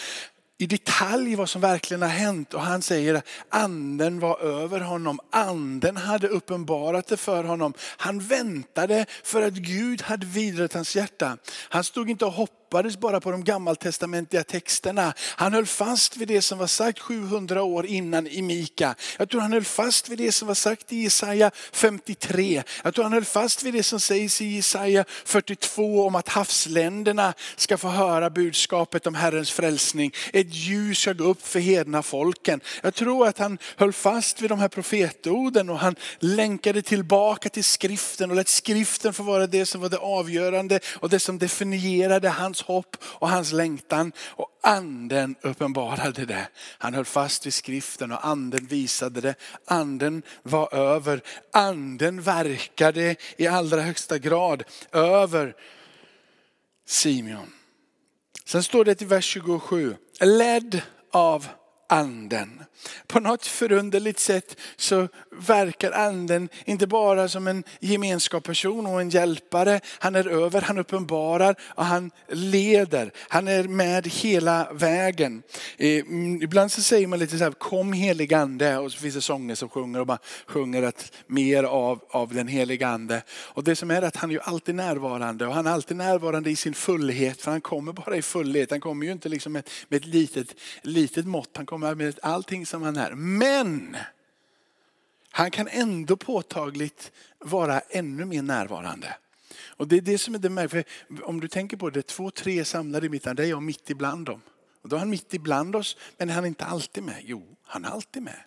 i 0.63 0.67
detalj 0.67 1.35
vad 1.35 1.49
som 1.49 1.61
verkligen 1.61 2.01
har 2.01 2.09
hänt. 2.09 2.53
Och 2.53 2.61
han 2.61 2.81
säger 2.81 3.13
att 3.13 3.25
anden 3.49 4.19
var 4.19 4.39
över 4.39 4.79
honom. 4.79 5.19
Anden 5.29 5.97
hade 5.97 6.27
uppenbarat 6.27 7.07
det 7.07 7.17
för 7.17 7.43
honom. 7.43 7.73
Han 7.97 8.19
väntade 8.19 9.05
för 9.23 9.41
att 9.41 9.53
Gud 9.53 10.01
hade 10.01 10.25
vidrat 10.25 10.73
hans 10.73 10.95
hjärta. 10.95 11.37
Han 11.69 11.83
stod 11.83 12.09
inte 12.09 12.25
och 12.25 12.31
hoppade 12.31 12.62
hoppades 12.73 12.97
bara 12.97 13.19
på 13.19 13.31
de 13.31 13.43
gammaltestamentliga 13.43 14.43
texterna. 14.43 15.13
Han 15.17 15.53
höll 15.53 15.65
fast 15.65 16.17
vid 16.17 16.27
det 16.27 16.41
som 16.41 16.57
var 16.57 16.67
sagt 16.67 16.99
700 16.99 17.63
år 17.63 17.85
innan 17.85 18.27
i 18.27 18.41
Mika. 18.41 18.95
Jag 19.17 19.29
tror 19.29 19.41
han 19.41 19.53
höll 19.53 19.63
fast 19.63 20.09
vid 20.09 20.17
det 20.17 20.31
som 20.31 20.47
var 20.47 20.55
sagt 20.55 20.93
i 20.93 20.95
Jesaja 20.95 21.51
53. 21.71 22.63
Jag 22.83 22.93
tror 22.93 23.03
han 23.03 23.13
höll 23.13 23.25
fast 23.25 23.63
vid 23.63 23.73
det 23.73 23.83
som 23.83 23.99
sägs 23.99 24.41
i 24.41 24.45
Jesaja 24.45 25.05
42 25.25 26.07
om 26.07 26.15
att 26.15 26.29
havsländerna 26.29 27.33
ska 27.55 27.77
få 27.77 27.87
höra 27.87 28.29
budskapet 28.29 29.07
om 29.07 29.15
Herrens 29.15 29.51
frälsning. 29.51 30.11
Ett 30.33 30.53
ljus 30.53 30.99
ska 30.99 31.13
gå 31.13 31.23
upp 31.23 31.47
för 31.47 31.59
hedna 31.59 32.03
folken. 32.03 32.61
Jag 32.81 32.93
tror 32.93 33.27
att 33.27 33.37
han 33.37 33.57
höll 33.77 33.93
fast 33.93 34.41
vid 34.41 34.49
de 34.49 34.59
här 34.59 34.67
profetorden 34.67 35.69
och 35.69 35.79
han 35.79 35.95
länkade 36.19 36.81
tillbaka 36.81 37.49
till 37.49 37.63
skriften 37.63 38.29
och 38.29 38.35
lät 38.35 38.47
skriften 38.47 39.13
få 39.13 39.23
vara 39.23 39.47
det 39.47 39.65
som 39.65 39.81
var 39.81 39.89
det 39.89 39.97
avgörande 39.97 40.79
och 40.99 41.09
det 41.09 41.19
som 41.19 41.37
definierade 41.37 42.29
hans 42.29 42.62
hopp 42.63 42.97
och 43.03 43.29
hans 43.29 43.51
längtan. 43.51 44.11
Och 44.19 44.49
anden 44.63 45.35
uppenbarade 45.41 46.25
det. 46.25 46.47
Han 46.77 46.93
höll 46.93 47.05
fast 47.05 47.45
vid 47.45 47.53
skriften 47.53 48.11
och 48.11 48.27
anden 48.27 48.65
visade 48.65 49.21
det. 49.21 49.35
Anden 49.65 50.23
var 50.43 50.75
över. 50.75 51.21
Anden 51.53 52.21
verkade 52.21 53.15
i 53.37 53.47
allra 53.47 53.81
högsta 53.81 54.17
grad 54.17 54.63
över 54.91 55.55
Simeon. 56.85 57.53
Sen 58.45 58.63
står 58.63 58.85
det 58.85 59.01
i 59.01 59.05
vers 59.05 59.25
27, 59.25 59.95
ledd 60.19 60.81
av 61.11 61.47
anden. 61.93 62.63
På 63.07 63.19
något 63.19 63.45
förunderligt 63.45 64.19
sätt 64.19 64.57
så 64.75 65.07
verkar 65.31 65.91
anden 65.91 66.49
inte 66.65 66.87
bara 66.87 67.29
som 67.29 67.47
en 67.47 67.63
gemenskapsperson 67.79 68.85
och 68.85 69.01
en 69.01 69.09
hjälpare. 69.09 69.79
Han 69.99 70.15
är 70.15 70.27
över, 70.27 70.61
han 70.61 70.77
uppenbarar 70.77 71.55
och 71.61 71.85
han 71.85 72.11
leder. 72.27 73.11
Han 73.17 73.47
är 73.47 73.63
med 73.63 74.07
hela 74.07 74.67
vägen. 74.73 75.43
Mm, 75.77 76.41
ibland 76.41 76.71
så 76.71 76.81
säger 76.81 77.07
man 77.07 77.19
lite 77.19 77.37
så 77.37 77.43
här, 77.43 77.51
kom 77.51 77.93
helig 77.93 78.33
ande 78.33 78.77
och 78.77 78.91
så 78.91 78.97
finns 78.97 79.15
det 79.15 79.21
sånger 79.21 79.55
som 79.55 79.69
sjunger 79.69 79.99
och 79.99 80.07
man 80.07 80.17
sjunger 80.47 80.83
att 80.83 81.11
mer 81.27 81.63
av, 81.63 81.99
av 82.09 82.33
den 82.33 82.47
heliga 82.47 82.87
ande. 82.87 83.21
Och 83.29 83.63
det 83.63 83.75
som 83.75 83.91
är 83.91 84.01
att 84.01 84.15
han 84.15 84.29
är 84.29 84.33
ju 84.33 84.41
alltid 84.41 84.75
närvarande 84.75 85.47
och 85.47 85.53
han 85.53 85.67
är 85.67 85.71
alltid 85.71 85.97
närvarande 85.97 86.49
i 86.49 86.55
sin 86.55 86.73
fullhet 86.73 87.41
för 87.41 87.51
han 87.51 87.61
kommer 87.61 87.93
bara 87.93 88.15
i 88.15 88.21
fullhet. 88.21 88.71
Han 88.71 88.81
kommer 88.81 89.05
ju 89.05 89.11
inte 89.11 89.29
liksom 89.29 89.53
med, 89.53 89.69
med 89.87 89.97
ett 89.97 90.07
litet, 90.07 90.55
litet 90.81 91.25
mått, 91.25 91.49
han 91.55 91.65
kommer 91.65 91.82
med 91.83 92.19
allting 92.21 92.65
som 92.65 92.81
han 92.81 92.97
är. 92.97 93.11
Men 93.15 93.97
han 95.31 95.51
kan 95.51 95.67
ändå 95.67 96.17
påtagligt 96.17 97.11
vara 97.39 97.79
ännu 97.79 98.25
mer 98.25 98.41
närvarande. 98.41 99.15
Och 99.77 99.87
det 99.87 99.97
är 99.97 100.01
det 100.01 100.17
som 100.17 100.35
är 100.35 100.39
det 100.39 100.49
märkliga. 100.49 100.83
Om 101.23 101.39
du 101.39 101.47
tänker 101.47 101.77
på 101.77 101.89
det, 101.89 102.01
två, 102.01 102.31
tre 102.31 102.65
samlade 102.65 103.05
i 103.05 103.09
mitten, 103.09 103.35
det 103.35 103.43
är 103.43 103.47
jag 103.47 103.63
mitt 103.63 103.89
ibland 103.89 104.25
dem. 104.25 104.41
Och 104.81 104.89
då 104.89 104.95
är 104.95 104.99
han 104.99 105.09
mitt 105.09 105.33
ibland 105.33 105.75
oss, 105.75 105.97
men 106.17 106.29
är 106.29 106.33
han 106.33 106.45
inte 106.45 106.65
alltid 106.65 107.03
med? 107.03 107.21
Jo, 107.23 107.55
han 107.63 107.85
är 107.85 107.89
alltid 107.89 108.23
med. 108.23 108.39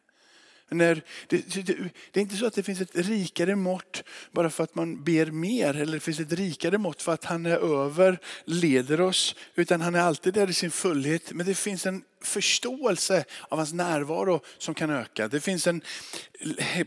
När 0.69 1.03
det, 1.27 1.55
det, 1.55 1.67
det, 2.13 2.21
är 2.21 2.23
inte 2.23 2.37
så 2.37 2.47
att 2.47 2.55
det 2.55 2.63
finns 2.63 2.81
ett 2.81 2.97
rikare 2.97 3.57
mått 3.57 4.03
bara 4.33 4.51
för 4.51 4.65
att 4.65 4.75
man 4.75 5.05
ber 5.05 5.27
mer 5.27 5.77
eller 5.77 5.93
det 5.93 6.01
finns 6.01 6.21
ett 6.21 6.33
rikare 6.33 6.79
mått 6.79 7.03
för 7.03 7.13
att 7.13 7.25
han 7.25 7.47
är 7.47 7.85
över, 7.85 8.19
leder 8.45 9.01
oss. 9.01 9.35
Utan 9.55 9.81
han 9.81 9.95
är 9.95 10.01
alltid 10.01 10.35
där 10.35 10.51
i 10.51 10.53
sin 10.53 10.71
fullhet. 10.71 11.33
Men 11.33 11.47
det 11.47 11.55
finns 11.55 11.87
en 11.87 12.03
förståelse 12.23 13.25
av 13.49 13.59
hans 13.59 13.73
närvaro 13.73 14.41
som 14.59 14.75
kan 14.75 14.91
öka. 14.91 15.29
Det 15.29 15.41
finns 15.41 15.67
en, 15.67 15.83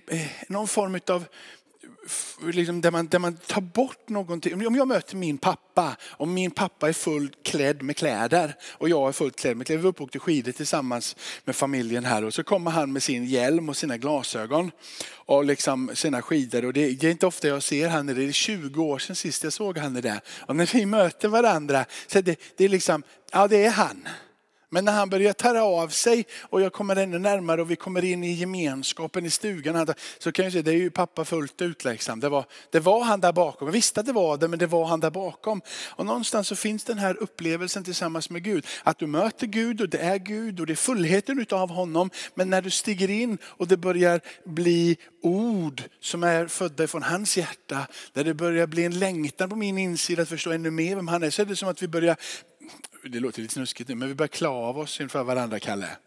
eh, 0.07 0.27
någon 0.47 0.67
form 0.67 0.99
av 1.07 1.25
liksom 2.53 2.81
där, 2.81 2.91
man, 2.91 3.07
där 3.07 3.19
man 3.19 3.37
tar 3.37 3.61
bort 3.61 4.09
någonting. 4.09 4.67
Om 4.67 4.75
jag 4.75 4.87
möter 4.87 5.15
min 5.15 5.37
pappa, 5.37 5.95
om 6.09 6.33
min 6.33 6.51
pappa 6.51 6.89
är 6.89 6.93
fullt 6.93 7.43
klädd 7.43 7.81
med 7.81 7.97
kläder 7.97 8.55
och 8.63 8.89
jag 8.89 9.07
är 9.07 9.11
fullt 9.11 9.35
klädd 9.35 9.57
med 9.57 9.65
kläder. 9.65 9.77
Vi 9.77 9.83
var 9.83 9.89
uppe 9.89 10.03
och 10.03 10.07
åkte 10.07 10.19
skidor 10.19 10.51
tillsammans 10.51 11.15
med 11.45 11.55
familjen 11.55 12.05
här 12.05 12.23
och 12.23 12.33
så 12.33 12.43
kommer 12.43 12.71
han 12.71 12.93
med 12.93 13.03
sin 13.03 13.25
hjälm 13.25 13.69
och 13.69 13.77
sina 13.77 13.97
glasögon 13.97 14.71
och 15.11 15.45
liksom 15.45 15.91
sina 15.93 16.21
skidor. 16.21 16.65
Och 16.65 16.73
det, 16.73 16.91
det 16.91 17.07
är 17.07 17.11
inte 17.11 17.27
ofta 17.27 17.47
jag 17.47 17.63
ser 17.63 17.89
han, 17.89 18.05
det 18.05 18.13
Det 18.13 18.23
är 18.23 18.31
20 18.31 18.83
år 18.83 18.99
sedan 18.99 19.15
sist 19.15 19.43
jag 19.43 19.53
såg 19.53 19.77
han 19.77 19.93
det. 19.93 20.21
Och 20.41 20.55
när 20.55 20.69
vi 20.73 20.85
möter 20.85 21.27
varandra 21.27 21.85
så 22.07 22.21
det, 22.21 22.39
det 22.57 22.65
är 22.65 22.69
liksom, 22.69 23.03
ja 23.31 23.47
det 23.47 23.65
är 23.65 23.71
han. 23.71 24.07
Men 24.69 24.85
när 24.85 24.91
han 24.91 25.09
börjar 25.09 25.33
ta 25.33 25.59
av 25.59 25.87
sig 25.87 26.25
och 26.41 26.61
jag 26.61 26.73
kommer 26.73 26.95
ännu 26.95 27.19
närmare 27.19 27.61
och 27.61 27.71
vi 27.71 27.75
kommer 27.75 28.05
in 28.05 28.23
i 28.23 28.31
gemenskapen 28.31 29.25
i 29.25 29.29
stugan. 29.29 29.93
Så 30.19 30.31
kan 30.31 30.45
jag 30.45 30.51
säga, 30.51 30.61
det 30.61 30.71
är 30.71 30.75
ju 30.75 30.89
pappa 30.89 31.25
fullt 31.25 31.61
ut 31.61 31.85
liksom. 31.85 32.19
Det 32.19 32.29
var, 32.29 32.45
det 32.71 32.79
var 32.79 33.03
han 33.03 33.21
där 33.21 33.31
bakom. 33.31 33.67
Jag 33.67 33.73
visste 33.73 33.99
att 33.99 34.05
det 34.05 34.13
var 34.13 34.37
det, 34.37 34.47
men 34.47 34.59
det 34.59 34.67
var 34.67 34.85
han 34.85 34.99
där 34.99 35.09
bakom. 35.09 35.61
Och 35.89 36.05
någonstans 36.05 36.47
så 36.47 36.55
finns 36.55 36.83
den 36.83 36.97
här 36.97 37.17
upplevelsen 37.23 37.83
tillsammans 37.83 38.29
med 38.29 38.43
Gud. 38.43 38.65
Att 38.83 38.99
du 38.99 39.07
möter 39.07 39.47
Gud 39.47 39.81
och 39.81 39.89
det 39.89 39.99
är 39.99 40.17
Gud 40.17 40.59
och 40.59 40.65
det 40.65 40.73
är 40.73 40.75
fullheten 40.75 41.39
utav 41.39 41.69
honom. 41.69 42.09
Men 42.35 42.49
när 42.49 42.61
du 42.61 42.69
stiger 42.69 43.09
in 43.09 43.37
och 43.43 43.67
det 43.67 43.77
börjar 43.77 44.21
bli 44.45 44.97
ord 45.21 45.83
som 45.99 46.23
är 46.23 46.47
födda 46.47 46.87
från 46.87 47.03
hans 47.03 47.37
hjärta. 47.37 47.87
Där 48.13 48.23
det 48.23 48.33
börjar 48.33 48.67
bli 48.67 48.85
en 48.85 48.99
längtan 48.99 49.49
på 49.49 49.55
min 49.55 49.77
insida 49.77 50.21
att 50.21 50.29
förstå 50.29 50.51
ännu 50.51 50.71
mer 50.71 50.95
vem 50.95 51.07
han 51.07 51.23
är. 51.23 51.29
Så 51.29 51.41
är 51.41 51.45
det 51.45 51.55
som 51.55 51.69
att 51.69 51.83
vi 51.83 51.87
börjar 51.87 52.17
det 53.03 53.19
låter 53.19 53.41
lite 53.41 53.53
snuskigt 53.53 53.89
nu, 53.89 53.95
men 53.95 54.07
vi 54.07 54.15
börjar 54.15 54.27
klä 54.27 54.47
av 54.47 54.79
oss 54.79 55.01
inför 55.01 55.23
varandra, 55.23 55.59
Kalle. 55.59 55.97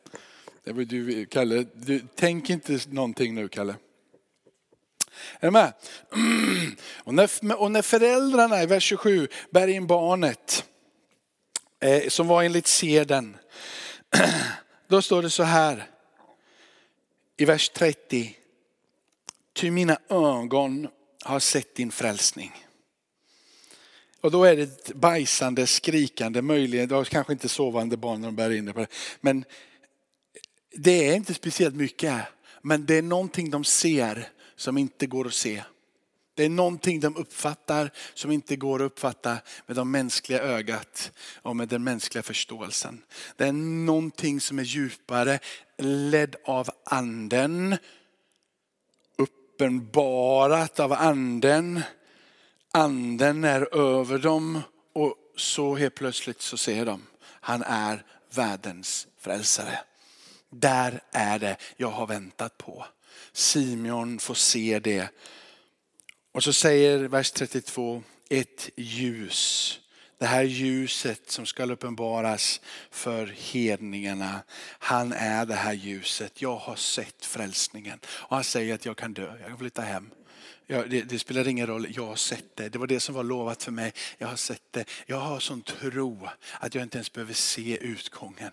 Du, 0.65 1.27
Kalle, 1.27 1.67
du, 1.75 2.05
tänk 2.15 2.51
inte 2.51 2.79
någonting 2.89 3.35
nu, 3.35 3.49
Kalle. 3.49 3.77
Är 5.41 5.47
du 5.47 5.51
med? 5.51 5.73
Och 6.97 7.15
när, 7.15 7.61
och 7.61 7.71
när 7.71 7.83
föräldrarna 7.83 8.63
i 8.63 8.67
vers 8.67 8.83
27 8.83 9.29
bär 9.51 9.69
in 9.69 9.87
barnet, 9.87 10.65
eh, 11.81 12.09
som 12.09 12.27
var 12.27 12.43
enligt 12.43 12.67
seden, 12.67 13.37
då 14.89 15.03
står 15.03 15.23
det 15.23 15.31
så 15.31 15.43
här 15.43 15.87
i 17.37 17.45
vers 17.45 17.69
30. 17.69 18.37
Ty 19.53 19.71
mina 19.71 19.99
ögon 20.09 20.89
har 21.25 21.41
sett 21.41 21.75
din 21.75 21.91
frälsning 21.91 22.53
och 24.23 24.31
då 24.31 24.45
är 24.45 24.57
det 24.57 24.63
ett 24.63 24.95
bajsande, 24.95 25.67
skrikande, 25.67 26.43
möjligen, 26.43 26.89
då 26.89 27.05
kanske 27.05 27.33
inte 27.33 27.49
sovande 27.49 27.97
barn 27.97 28.21
när 28.21 28.29
de 28.29 28.37
bär 28.37 28.51
in 28.51 28.65
det. 28.65 28.73
På 28.73 28.81
det. 28.81 28.87
Men 29.21 29.45
det 30.77 31.09
är 31.09 31.15
inte 31.17 31.35
speciellt 31.35 31.75
mycket. 31.75 32.23
Men 32.63 32.87
det 32.87 32.95
är 32.95 33.03
någonting 33.03 33.51
de 33.51 33.65
ser 33.65 34.29
som 34.57 34.79
inte 34.79 35.07
går 35.07 35.27
att 35.27 35.35
se. 35.35 35.63
Det 36.35 36.45
är 36.45 36.49
någonting 36.49 37.01
de 37.01 37.17
uppfattar 37.17 37.91
som 38.15 38.31
inte 38.31 38.57
går 38.57 38.83
att 38.83 38.87
uppfatta 38.87 39.39
med 39.67 39.77
de 39.77 39.91
mänskliga 39.91 40.41
ögat 40.41 41.13
och 41.43 41.57
med 41.57 41.69
den 41.69 41.85
mänskliga 41.85 42.23
förståelsen. 42.23 43.03
Det 43.37 43.45
är 43.45 43.53
någonting 43.53 44.41
som 44.41 44.59
är 44.59 44.63
djupare, 44.63 45.39
ledd 45.79 46.37
av 46.45 46.71
anden, 46.85 47.77
uppenbarat 49.19 50.81
av 50.81 50.93
anden 50.93 51.81
anden 52.73 53.45
är 53.45 53.75
över 53.77 54.19
dem 54.19 54.63
och 54.93 55.15
så 55.37 55.77
helt 55.77 55.95
plötsligt 55.95 56.43
så 56.43 56.57
ser 56.57 56.87
de, 56.87 57.07
han 57.23 57.63
är 57.63 58.05
världens 58.35 59.07
frälsare. 59.21 59.79
Där 60.51 61.03
är 61.13 61.39
det 61.39 61.57
jag 61.77 61.91
har 61.91 62.07
väntat 62.07 62.59
på. 62.59 62.87
Simeon 63.33 64.19
får 64.19 64.35
se 64.35 64.79
det. 64.79 65.09
Och 66.33 66.45
så 66.45 66.53
säger 66.53 66.99
vers 66.99 67.31
32, 67.31 68.03
ett 68.29 68.71
ljus. 68.77 69.79
Det 70.19 70.27
här 70.27 70.43
ljuset 70.43 71.31
som 71.31 71.47
ska 71.47 71.65
uppenbaras 71.65 72.61
för 72.91 73.27
hedningarna. 73.27 74.43
Han 74.79 75.13
är 75.13 75.47
det 75.47 75.55
här 75.55 75.73
ljuset. 75.73 76.43
Jag 76.43 76.57
har 76.57 76.77
sett 76.77 77.25
frälsningen. 77.25 77.99
Och 78.07 78.37
han 78.37 78.45
säger 78.45 78.75
att 78.75 78.85
jag 78.85 78.97
kan 78.97 79.15
dö, 79.15 79.37
jag 79.41 79.49
kan 79.49 79.59
flytta 79.59 79.83
hem. 79.83 80.11
Ja, 80.73 80.85
det, 80.91 81.03
det, 81.03 81.19
spelar 81.19 81.49
ingen 81.49 81.67
roll, 81.67 81.87
jag 81.91 82.07
har 82.07 82.17
sett 82.17 82.57
det. 82.57 82.69
Det 82.69 82.79
var 82.79 82.87
det 82.87 83.01
som 83.01 83.15
var 83.15 83.25
lovat 83.25 83.63
för 83.63 83.73
mig. 83.73 83.93
Jag 84.19 84.29
har 84.29 84.37
sett 84.37 84.63
det. 84.73 84.85
Jag 85.07 85.17
har 85.17 85.41
sån 85.41 85.63
tro 85.63 86.29
att 86.61 86.75
jag 86.75 86.83
inte 86.83 86.99
ens 86.99 87.13
behöver 87.13 87.35
se 87.35 87.77
utgången. 87.77 88.51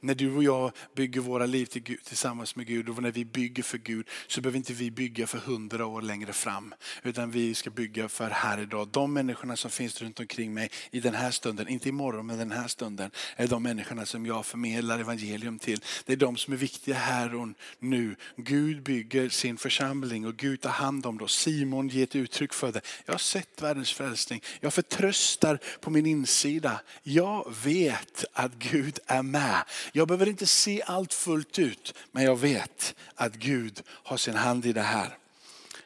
När 0.00 0.14
du 0.14 0.36
och 0.36 0.44
jag 0.44 0.72
bygger 0.94 1.20
våra 1.20 1.46
liv 1.46 1.66
till 1.66 1.82
Gud, 1.82 2.04
tillsammans 2.04 2.56
med 2.56 2.66
Gud 2.66 2.88
och 2.88 3.02
när 3.02 3.10
vi 3.10 3.24
bygger 3.24 3.62
för 3.62 3.78
Gud 3.78 4.08
så 4.26 4.40
behöver 4.40 4.56
inte 4.56 4.72
vi 4.72 4.90
bygga 4.90 5.26
för 5.26 5.38
hundra 5.38 5.86
år 5.86 6.02
längre 6.02 6.32
fram. 6.32 6.74
Utan 7.02 7.30
vi 7.30 7.54
ska 7.54 7.70
bygga 7.70 8.08
för 8.08 8.30
här 8.30 8.60
idag. 8.60 8.88
De 8.88 9.12
människorna 9.12 9.56
som 9.56 9.70
finns 9.70 10.02
runt 10.02 10.20
omkring 10.20 10.54
mig 10.54 10.70
i 10.90 11.00
den 11.00 11.14
här 11.14 11.30
stunden, 11.30 11.68
inte 11.68 11.88
imorgon 11.88 12.26
men 12.26 12.38
den 12.38 12.50
här 12.50 12.68
stunden, 12.68 13.10
är 13.36 13.46
de 13.46 13.62
människorna 13.62 14.06
som 14.06 14.26
jag 14.26 14.46
förmedlar 14.46 14.98
evangelium 14.98 15.58
till. 15.58 15.80
Det 16.04 16.12
är 16.12 16.16
de 16.16 16.36
som 16.36 16.52
är 16.52 16.56
viktiga 16.56 16.94
här 16.94 17.34
och 17.34 17.48
nu. 17.78 18.16
Gud 18.36 18.82
bygger 18.82 19.28
sin 19.28 19.56
församling 19.56 20.26
och 20.26 20.36
Gud 20.36 20.60
tar 20.60 20.70
hand 20.70 21.06
om 21.06 21.18
det. 21.18 21.28
Simon 21.28 21.88
ger 21.88 22.02
ett 22.02 22.16
uttryck 22.16 22.52
för 22.52 22.72
det. 22.72 22.80
Jag 23.04 23.14
har 23.14 23.18
sett 23.18 23.62
världens 23.62 23.92
frälsning. 23.92 24.42
Jag 24.60 24.74
förtröstar 24.74 25.58
på 25.80 25.90
min 25.90 26.06
insida. 26.06 26.80
Jag 27.02 27.54
vet 27.64 28.24
att 28.32 28.54
Gud 28.54 28.98
är 29.06 29.22
med. 29.22 29.62
Jag 29.92 30.08
behöver 30.08 30.28
inte 30.28 30.46
se 30.46 30.82
allt 30.86 31.14
fullt 31.14 31.58
ut, 31.58 31.94
men 32.12 32.24
jag 32.24 32.36
vet 32.36 32.94
att 33.14 33.34
Gud 33.34 33.82
har 33.88 34.16
sin 34.16 34.34
hand 34.34 34.66
i 34.66 34.72
det 34.72 34.82
här. 34.82 35.18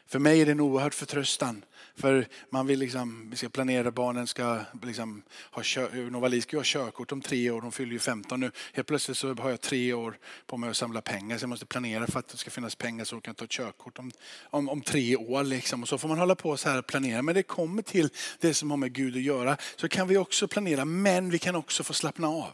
För 0.07 0.19
mig 0.19 0.41
är 0.41 0.47
det 0.47 0.53
en 0.53 0.61
oerhörd 0.61 0.95
förtröstan. 0.95 1.65
För 2.01 2.27
man 2.51 2.67
vill 2.67 2.79
liksom, 2.79 3.31
vi 3.31 3.37
ska 3.37 3.49
planera, 3.49 3.91
barnen 3.91 4.27
ska 4.27 4.59
liksom 4.83 5.23
ha 5.51 5.63
kör, 5.63 6.11
Novali 6.11 6.41
ska 6.41 6.57
ha 6.57 6.65
körkort 6.65 7.13
om 7.13 7.21
tre 7.21 7.51
år, 7.51 7.61
de 7.61 7.73
fyller 7.73 7.93
ju 7.93 7.99
15 7.99 8.41
nu. 8.41 8.51
Helt 8.73 8.89
plötsligt 8.89 9.17
så 9.17 9.35
har 9.35 9.51
jag 9.51 9.61
tre 9.61 9.93
år 9.93 10.19
på 10.47 10.57
mig 10.57 10.71
att 10.71 10.77
samla 10.77 11.01
pengar 11.01 11.39
så 11.39 11.43
jag 11.43 11.49
måste 11.49 11.67
planera 11.67 12.07
för 12.07 12.19
att 12.19 12.29
det 12.29 12.37
ska 12.37 12.51
finnas 12.51 12.75
pengar 12.75 13.05
så 13.05 13.15
de 13.15 13.21
kan 13.21 13.35
ta 13.35 13.45
ett 13.45 13.51
körkort 13.51 13.99
om, 13.99 14.13
om, 14.43 14.69
om 14.69 14.81
tre 14.81 15.17
år. 15.17 15.45
Liksom. 15.45 15.83
Och 15.83 15.89
så 15.89 15.99
får 15.99 16.09
man 16.09 16.19
hålla 16.19 16.35
på 16.35 16.57
så 16.57 16.69
här 16.69 16.79
och 16.79 16.87
planera. 16.87 17.23
Men 17.23 17.35
det 17.35 17.43
kommer 17.43 17.83
till 17.83 18.11
det 18.41 18.55
som 18.55 18.71
har 18.71 18.77
med 18.77 18.93
Gud 18.93 19.17
att 19.17 19.23
göra 19.23 19.57
så 19.77 19.89
kan 19.89 20.09
vi 20.09 20.17
också 20.17 20.49
planera 20.49 20.85
men 20.85 21.31
vi 21.31 21.39
kan 21.39 21.57
också 21.57 21.85
få 21.85 21.93
slappna 21.93 22.29
av. 22.29 22.53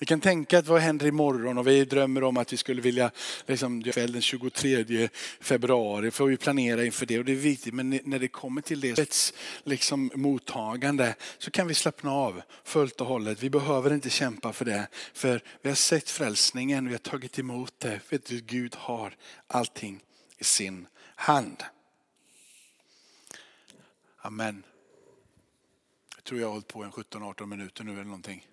Vi 0.00 0.06
kan 0.06 0.20
tänka 0.20 0.58
att 0.58 0.66
vad 0.66 0.80
händer 0.80 1.06
imorgon 1.06 1.58
och 1.58 1.66
vi 1.66 1.84
drömmer 1.84 2.24
om 2.24 2.36
att 2.36 2.52
vi 2.52 2.56
skulle 2.56 2.82
vilja 2.82 3.10
liksom, 3.46 3.82
den 3.82 4.22
23 4.22 5.08
februari 5.40 6.10
får 6.10 6.26
vi 6.26 6.36
planera 6.36 6.84
inför 6.84 7.06
det 7.06 7.18
och 7.18 7.24
det 7.24 7.32
är 7.32 7.36
viktigt. 7.36 7.74
Men 7.74 8.00
när 8.04 8.18
det 8.18 8.28
kommer 8.28 8.60
till 8.60 8.80
det 8.80 9.30
liksom, 9.64 10.10
mottagande 10.14 11.14
så 11.38 11.50
kan 11.50 11.66
vi 11.66 11.74
slappna 11.74 12.12
av 12.12 12.42
fullt 12.64 13.00
och 13.00 13.06
hållet. 13.06 13.42
Vi 13.42 13.50
behöver 13.50 13.92
inte 13.92 14.10
kämpa 14.10 14.52
för 14.52 14.64
det. 14.64 14.88
För 15.12 15.42
vi 15.62 15.68
har 15.68 15.76
sett 15.76 16.10
frälsningen, 16.10 16.86
vi 16.86 16.94
har 16.94 16.98
tagit 16.98 17.38
emot 17.38 17.74
det. 17.78 18.00
För 18.06 18.16
att 18.16 18.28
Gud 18.28 18.74
har 18.74 19.16
allting 19.46 20.00
i 20.38 20.44
sin 20.44 20.86
hand. 21.14 21.64
Amen. 24.18 24.62
Jag 26.16 26.24
tror 26.24 26.40
jag 26.40 26.46
har 26.46 26.52
hållit 26.52 26.68
på 26.68 26.82
en 26.82 26.92
17-18 26.92 27.46
minuter 27.46 27.84
nu 27.84 27.92
eller 27.92 28.04
någonting. 28.04 28.46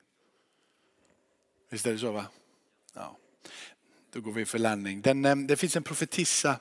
Visst 1.73 1.85
är 1.85 1.91
det 1.91 1.99
så 1.99 2.11
va? 2.11 2.25
Ja. 2.93 3.17
Då 4.11 4.21
går 4.21 4.31
vi 4.31 4.45
för 4.45 4.59
landning. 4.59 5.01
Den, 5.01 5.25
eh, 5.25 5.35
det 5.35 5.55
finns 5.55 5.75
en 5.75 5.83
profetissa 5.83 6.59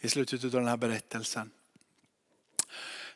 i 0.00 0.08
slutet 0.08 0.44
av 0.44 0.50
den 0.50 0.66
här 0.66 0.76
berättelsen. 0.76 1.50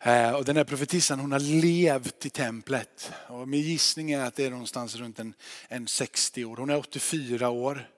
Eh, 0.00 0.32
och 0.32 0.44
den 0.44 0.56
här 0.56 0.64
profetissan 0.64 1.20
hon 1.20 1.32
har 1.32 1.40
levt 1.40 2.26
i 2.26 2.30
templet. 2.30 3.12
Och 3.28 3.48
min 3.48 3.60
gissning 3.60 4.10
är 4.10 4.20
att 4.20 4.34
det 4.34 4.44
är 4.44 4.50
någonstans 4.50 4.96
runt 4.96 5.18
en, 5.18 5.34
en 5.68 5.86
60 5.86 6.44
år. 6.44 6.56
Hon 6.56 6.70
är 6.70 6.76
84 6.76 7.48
år. 7.48 7.88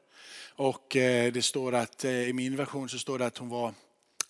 Och 0.55 0.97
eh, 0.97 1.33
det 1.33 1.43
står 1.43 1.75
att 1.75 2.05
i 2.05 2.33
min 2.33 2.57
version 2.57 2.89
så 2.89 2.99
står 2.99 3.19
det 3.19 3.27
att 3.27 3.39
hon 3.39 3.49
var 3.49 3.75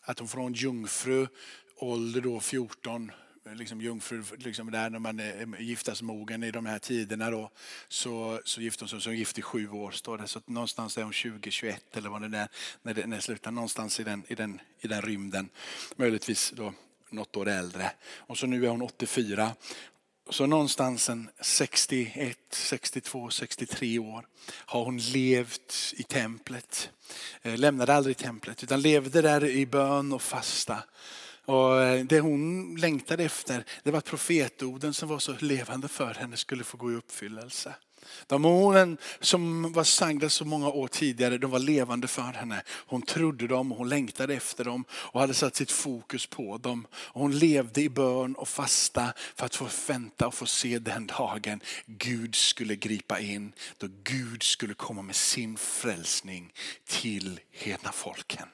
att 0.02 0.18
hon 0.18 0.28
från 0.28 0.52
jungfru, 0.52 1.26
ålder 1.76 2.20
då 2.20 2.40
14, 2.40 3.12
liksom 3.54 3.80
jungfru, 3.80 4.22
liksom 4.38 4.70
där 4.70 4.90
när 4.90 4.98
man 4.98 5.20
eh, 5.20 5.40
är 5.40 5.61
giftasmogen 5.61 6.42
i 6.42 6.50
de 6.50 6.66
här 6.66 6.78
tiderna 6.78 7.30
då, 7.30 7.50
så, 7.88 8.40
så 8.44 8.61
gifte 8.61 8.85
hon 8.85 8.88
sig, 8.88 9.00
så 9.00 9.09
hon 9.09 9.16
gift 9.16 9.38
i 9.38 9.42
sju 9.42 9.70
år 9.70 9.90
står 9.90 10.18
det. 10.18 10.28
Så 10.28 10.40
någonstans 10.46 10.98
är 10.98 11.02
hon 11.02 11.12
20-21 11.12 11.76
eller 11.92 12.09
vad 12.09 12.30
det 12.30 12.38
är 12.38 12.48
när 12.82 12.94
det, 12.94 13.06
när 13.06 13.16
det 13.16 13.22
slutar, 13.22 13.50
någonstans 13.50 14.00
i 14.00 14.04
den, 14.04 14.24
i, 14.28 14.35
den, 14.35 14.61
i 14.80 14.88
den 14.88 15.02
rymden. 15.02 15.48
Möjligtvis 15.96 16.52
då 16.56 16.72
något 17.11 17.37
år 17.37 17.48
äldre. 17.48 17.90
Och 18.16 18.38
så 18.38 18.46
nu 18.46 18.66
är 18.66 18.70
hon 18.70 18.82
84 18.82 19.52
så 20.30 20.46
någonstans 20.46 21.09
en 21.09 21.28
61, 21.40 22.38
62, 22.50 23.30
63 23.30 23.98
år 23.98 24.26
har 24.48 24.85
hon 24.85 24.98
levt 24.98 25.94
i 25.96 26.02
templet. 26.02 26.90
Eh, 27.42 27.59
lämnade 27.59 27.94
aldrig 27.94 28.16
templet 28.16 28.62
utan 28.62 28.80
levde 28.80 29.22
där 29.22 29.44
i 29.44 29.66
bön 29.66 30.12
och 30.12 30.22
fasta. 30.22 30.82
Och 31.46 31.82
eh, 31.82 32.04
det 32.04 32.20
hon 32.20 32.74
längtade 32.76 33.24
efter 33.24 33.64
det 33.82 33.90
var 33.90 33.98
att 33.98 34.04
profetorden 34.04 34.94
som 34.94 35.09
var 35.09 35.18
så 35.18 35.35
levande 35.38 35.88
för 35.88 36.14
henne 36.14 36.37
skulle 36.37 36.64
få 36.64 36.76
gå 36.76 36.92
i 36.92 36.94
uppfyllelse. 36.94 37.74
De 38.26 38.44
orden 38.44 38.98
som 39.20 39.72
var 39.72 39.85
sagda 39.85 40.30
så 40.30 40.44
många 40.44 40.68
år 40.68 40.88
tidigare, 40.88 41.38
de 41.38 41.50
var 41.50 41.59
levande 41.59 42.09
för 42.09 42.22
henne. 42.22 42.62
Hon 42.68 43.02
trodde 43.02 43.46
dem 43.46 43.72
och 43.72 43.78
hon 43.78 43.88
längtade 43.88 44.35
efter 44.35 44.64
dem 44.64 44.85
och 44.90 45.20
hade 45.20 45.35
satt 45.35 45.56
sitt 45.56 45.70
fokus 45.70 46.26
på 46.26 46.59
dem. 46.59 46.87
Hon 46.92 47.38
levde 47.38 47.82
i 47.82 47.88
bön 47.88 48.35
och 48.35 48.48
fasta 48.48 49.12
för 49.35 49.46
att 49.46 49.54
få 49.54 49.68
vänta 49.88 50.26
och 50.26 50.35
få 50.35 50.46
se 50.46 50.78
den 50.78 51.06
dagen 51.06 51.61
Gud 51.87 52.35
skulle 52.35 52.76
gripa 52.76 53.20
in. 53.20 53.52
Då 53.78 53.87
Gud 54.02 54.42
skulle 54.42 54.74
komma 54.74 55.02
med 55.02 55.16
sin 55.16 55.56
frälsning 55.56 56.52
till 56.85 57.40
hedna 57.50 57.92
folken. 57.92 58.48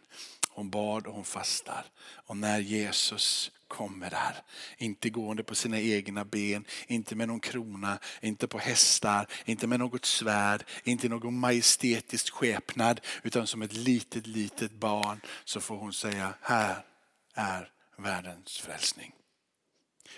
Hon 0.54 0.70
bad 0.70 1.06
och 1.06 1.14
hon 1.14 1.24
fastar. 1.24 1.84
Och 2.02 2.36
när 2.36 2.58
Jesus 2.58 3.50
kommer 3.68 4.10
där. 4.10 4.36
Inte 4.78 5.10
gående 5.10 5.42
på 5.42 5.54
sina 5.54 5.80
egna 5.80 6.24
ben, 6.24 6.64
inte 6.86 7.14
med 7.14 7.28
någon 7.28 7.40
krona, 7.40 7.98
inte 8.20 8.48
på 8.48 8.58
hästar, 8.58 9.26
inte 9.44 9.66
med 9.66 9.78
något 9.78 10.04
svärd, 10.04 10.64
inte 10.84 11.08
någon 11.08 11.38
majestätisk 11.38 12.32
skepnad. 12.32 13.00
Utan 13.22 13.46
som 13.46 13.62
ett 13.62 13.72
litet, 13.72 14.26
litet 14.26 14.72
barn 14.72 15.20
så 15.44 15.60
får 15.60 15.76
hon 15.76 15.92
säga, 15.92 16.34
här 16.40 16.84
är 17.34 17.70
världens 17.96 18.58
frälsning. 18.58 19.12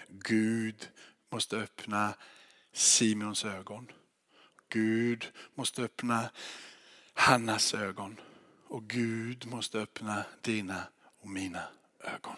Gud 0.08 0.88
måste 1.30 1.56
öppna 1.56 2.14
Simons 2.72 3.44
ögon. 3.44 3.90
Gud 4.68 5.32
måste 5.54 5.82
öppna 5.82 6.30
Hannas 7.14 7.74
ögon. 7.74 8.20
Och 8.74 8.86
Gud 8.86 9.46
måste 9.46 9.78
öppna 9.78 10.24
dina 10.40 10.82
och 11.20 11.28
mina 11.28 11.62
ögon. 12.00 12.36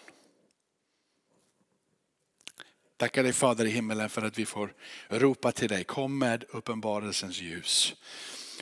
Tackar 2.97 3.23
dig 3.23 3.33
Fader 3.33 3.65
i 3.65 3.69
himmelen 3.69 4.09
för 4.09 4.21
att 4.21 4.39
vi 4.39 4.45
får 4.45 4.73
ropa 5.09 5.51
till 5.51 5.69
dig. 5.69 5.83
Kom 5.83 6.19
med 6.19 6.43
uppenbarelsens 6.49 7.41
ljus. 7.41 7.95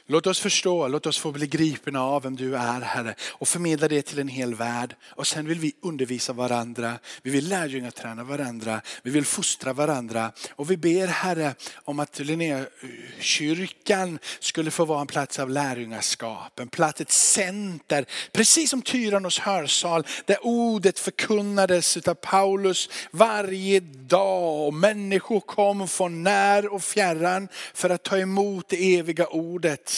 Låt 0.08 0.28
oss 0.28 0.40
förstå, 0.40 0.88
låt 0.88 1.06
oss 1.06 1.18
få 1.18 1.32
bli 1.32 1.48
gripna 1.48 2.04
av 2.04 2.24
vem 2.24 2.36
du 2.36 2.56
är 2.56 2.82
Herre 2.82 3.16
och 3.32 3.48
förmedla 3.48 3.88
det 3.88 4.02
till 4.02 4.20
en 4.20 4.28
hel 4.28 4.56
värld. 4.56 4.96
Och 5.04 5.28
sen 5.28 5.48
vill 5.48 5.60
vi 5.60 5.74
undervisa 5.82 6.34
varandra, 6.34 7.00
vi 7.22 7.32
vill 7.32 7.50
lärjungaträna 7.50 8.24
varandra, 8.24 8.82
vi 9.04 9.12
vill 9.12 9.26
fostra 9.26 9.74
varandra. 9.74 10.32
Och 10.56 10.72
vi 10.72 10.78
ber 10.78 11.08
Herre 11.08 11.56
om 11.84 12.00
att 12.00 12.20
Linnékyrkan 12.20 14.20
skulle 14.40 14.72
få 14.72 14.86
vara 14.86 15.02
en 15.02 15.08
plats 15.08 15.40
av 15.40 15.50
lärjungaskap, 15.50 16.60
en 16.60 16.68
plats, 16.68 17.02
ett 17.02 17.12
center, 17.12 18.06
precis 18.32 18.70
som 18.70 18.82
Tyrannos 18.82 19.40
hörsal 19.40 20.06
där 20.26 20.38
ordet 20.42 21.00
förkunnades 21.00 21.98
av 21.98 22.14
Paulus 22.14 22.90
varje 23.12 23.80
dag. 23.80 24.68
Och 24.68 24.74
människor 24.74 25.40
kom 25.40 25.88
från 25.88 26.24
när 26.24 26.74
och 26.74 26.84
fjärran 26.84 27.48
för 27.74 27.90
att 27.90 28.04
ta 28.04 28.18
emot 28.18 28.70
det 28.70 28.98
eviga 28.98 29.28
ordet. 29.28 29.95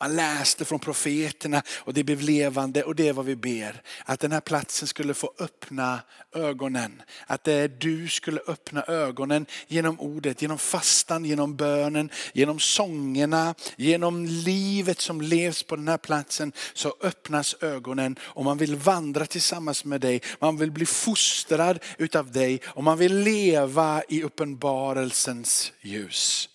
Man 0.00 0.16
läste 0.16 0.64
från 0.64 0.78
profeterna 0.78 1.62
och 1.68 1.94
det 1.94 2.04
blev 2.04 2.20
levande 2.20 2.82
och 2.82 2.94
det 2.94 3.08
är 3.08 3.12
vad 3.12 3.24
vi 3.24 3.36
ber. 3.36 3.82
Att 4.04 4.20
den 4.20 4.32
här 4.32 4.40
platsen 4.40 4.88
skulle 4.88 5.14
få 5.14 5.32
öppna 5.38 6.00
ögonen. 6.34 7.02
Att 7.26 7.48
du 7.78 8.08
skulle 8.08 8.40
öppna 8.46 8.82
ögonen 8.82 9.46
genom 9.66 10.00
ordet, 10.00 10.42
genom 10.42 10.58
fastan, 10.58 11.24
genom 11.24 11.56
bönen, 11.56 12.10
genom 12.32 12.60
sångerna, 12.60 13.54
genom 13.76 14.26
livet 14.26 15.00
som 15.00 15.20
levs 15.20 15.62
på 15.62 15.76
den 15.76 15.88
här 15.88 15.98
platsen. 15.98 16.52
Så 16.74 16.94
öppnas 17.00 17.56
ögonen 17.60 18.16
och 18.22 18.44
man 18.44 18.58
vill 18.58 18.76
vandra 18.76 19.26
tillsammans 19.26 19.84
med 19.84 20.00
dig. 20.00 20.22
Man 20.40 20.56
vill 20.56 20.70
bli 20.70 20.86
fostrad 20.86 21.78
utav 21.98 22.32
dig 22.32 22.60
och 22.64 22.84
man 22.84 22.98
vill 22.98 23.18
leva 23.18 24.02
i 24.08 24.22
uppenbarelsens 24.22 25.72
ljus. 25.80 26.48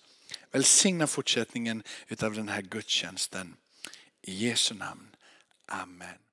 Välsigna 0.54 1.06
fortsättningen 1.06 1.82
av 2.22 2.34
den 2.34 2.48
här 2.48 2.62
gudstjänsten. 2.62 3.56
I 4.22 4.46
Jesu 4.46 4.74
namn. 4.74 5.16
Amen. 5.66 6.23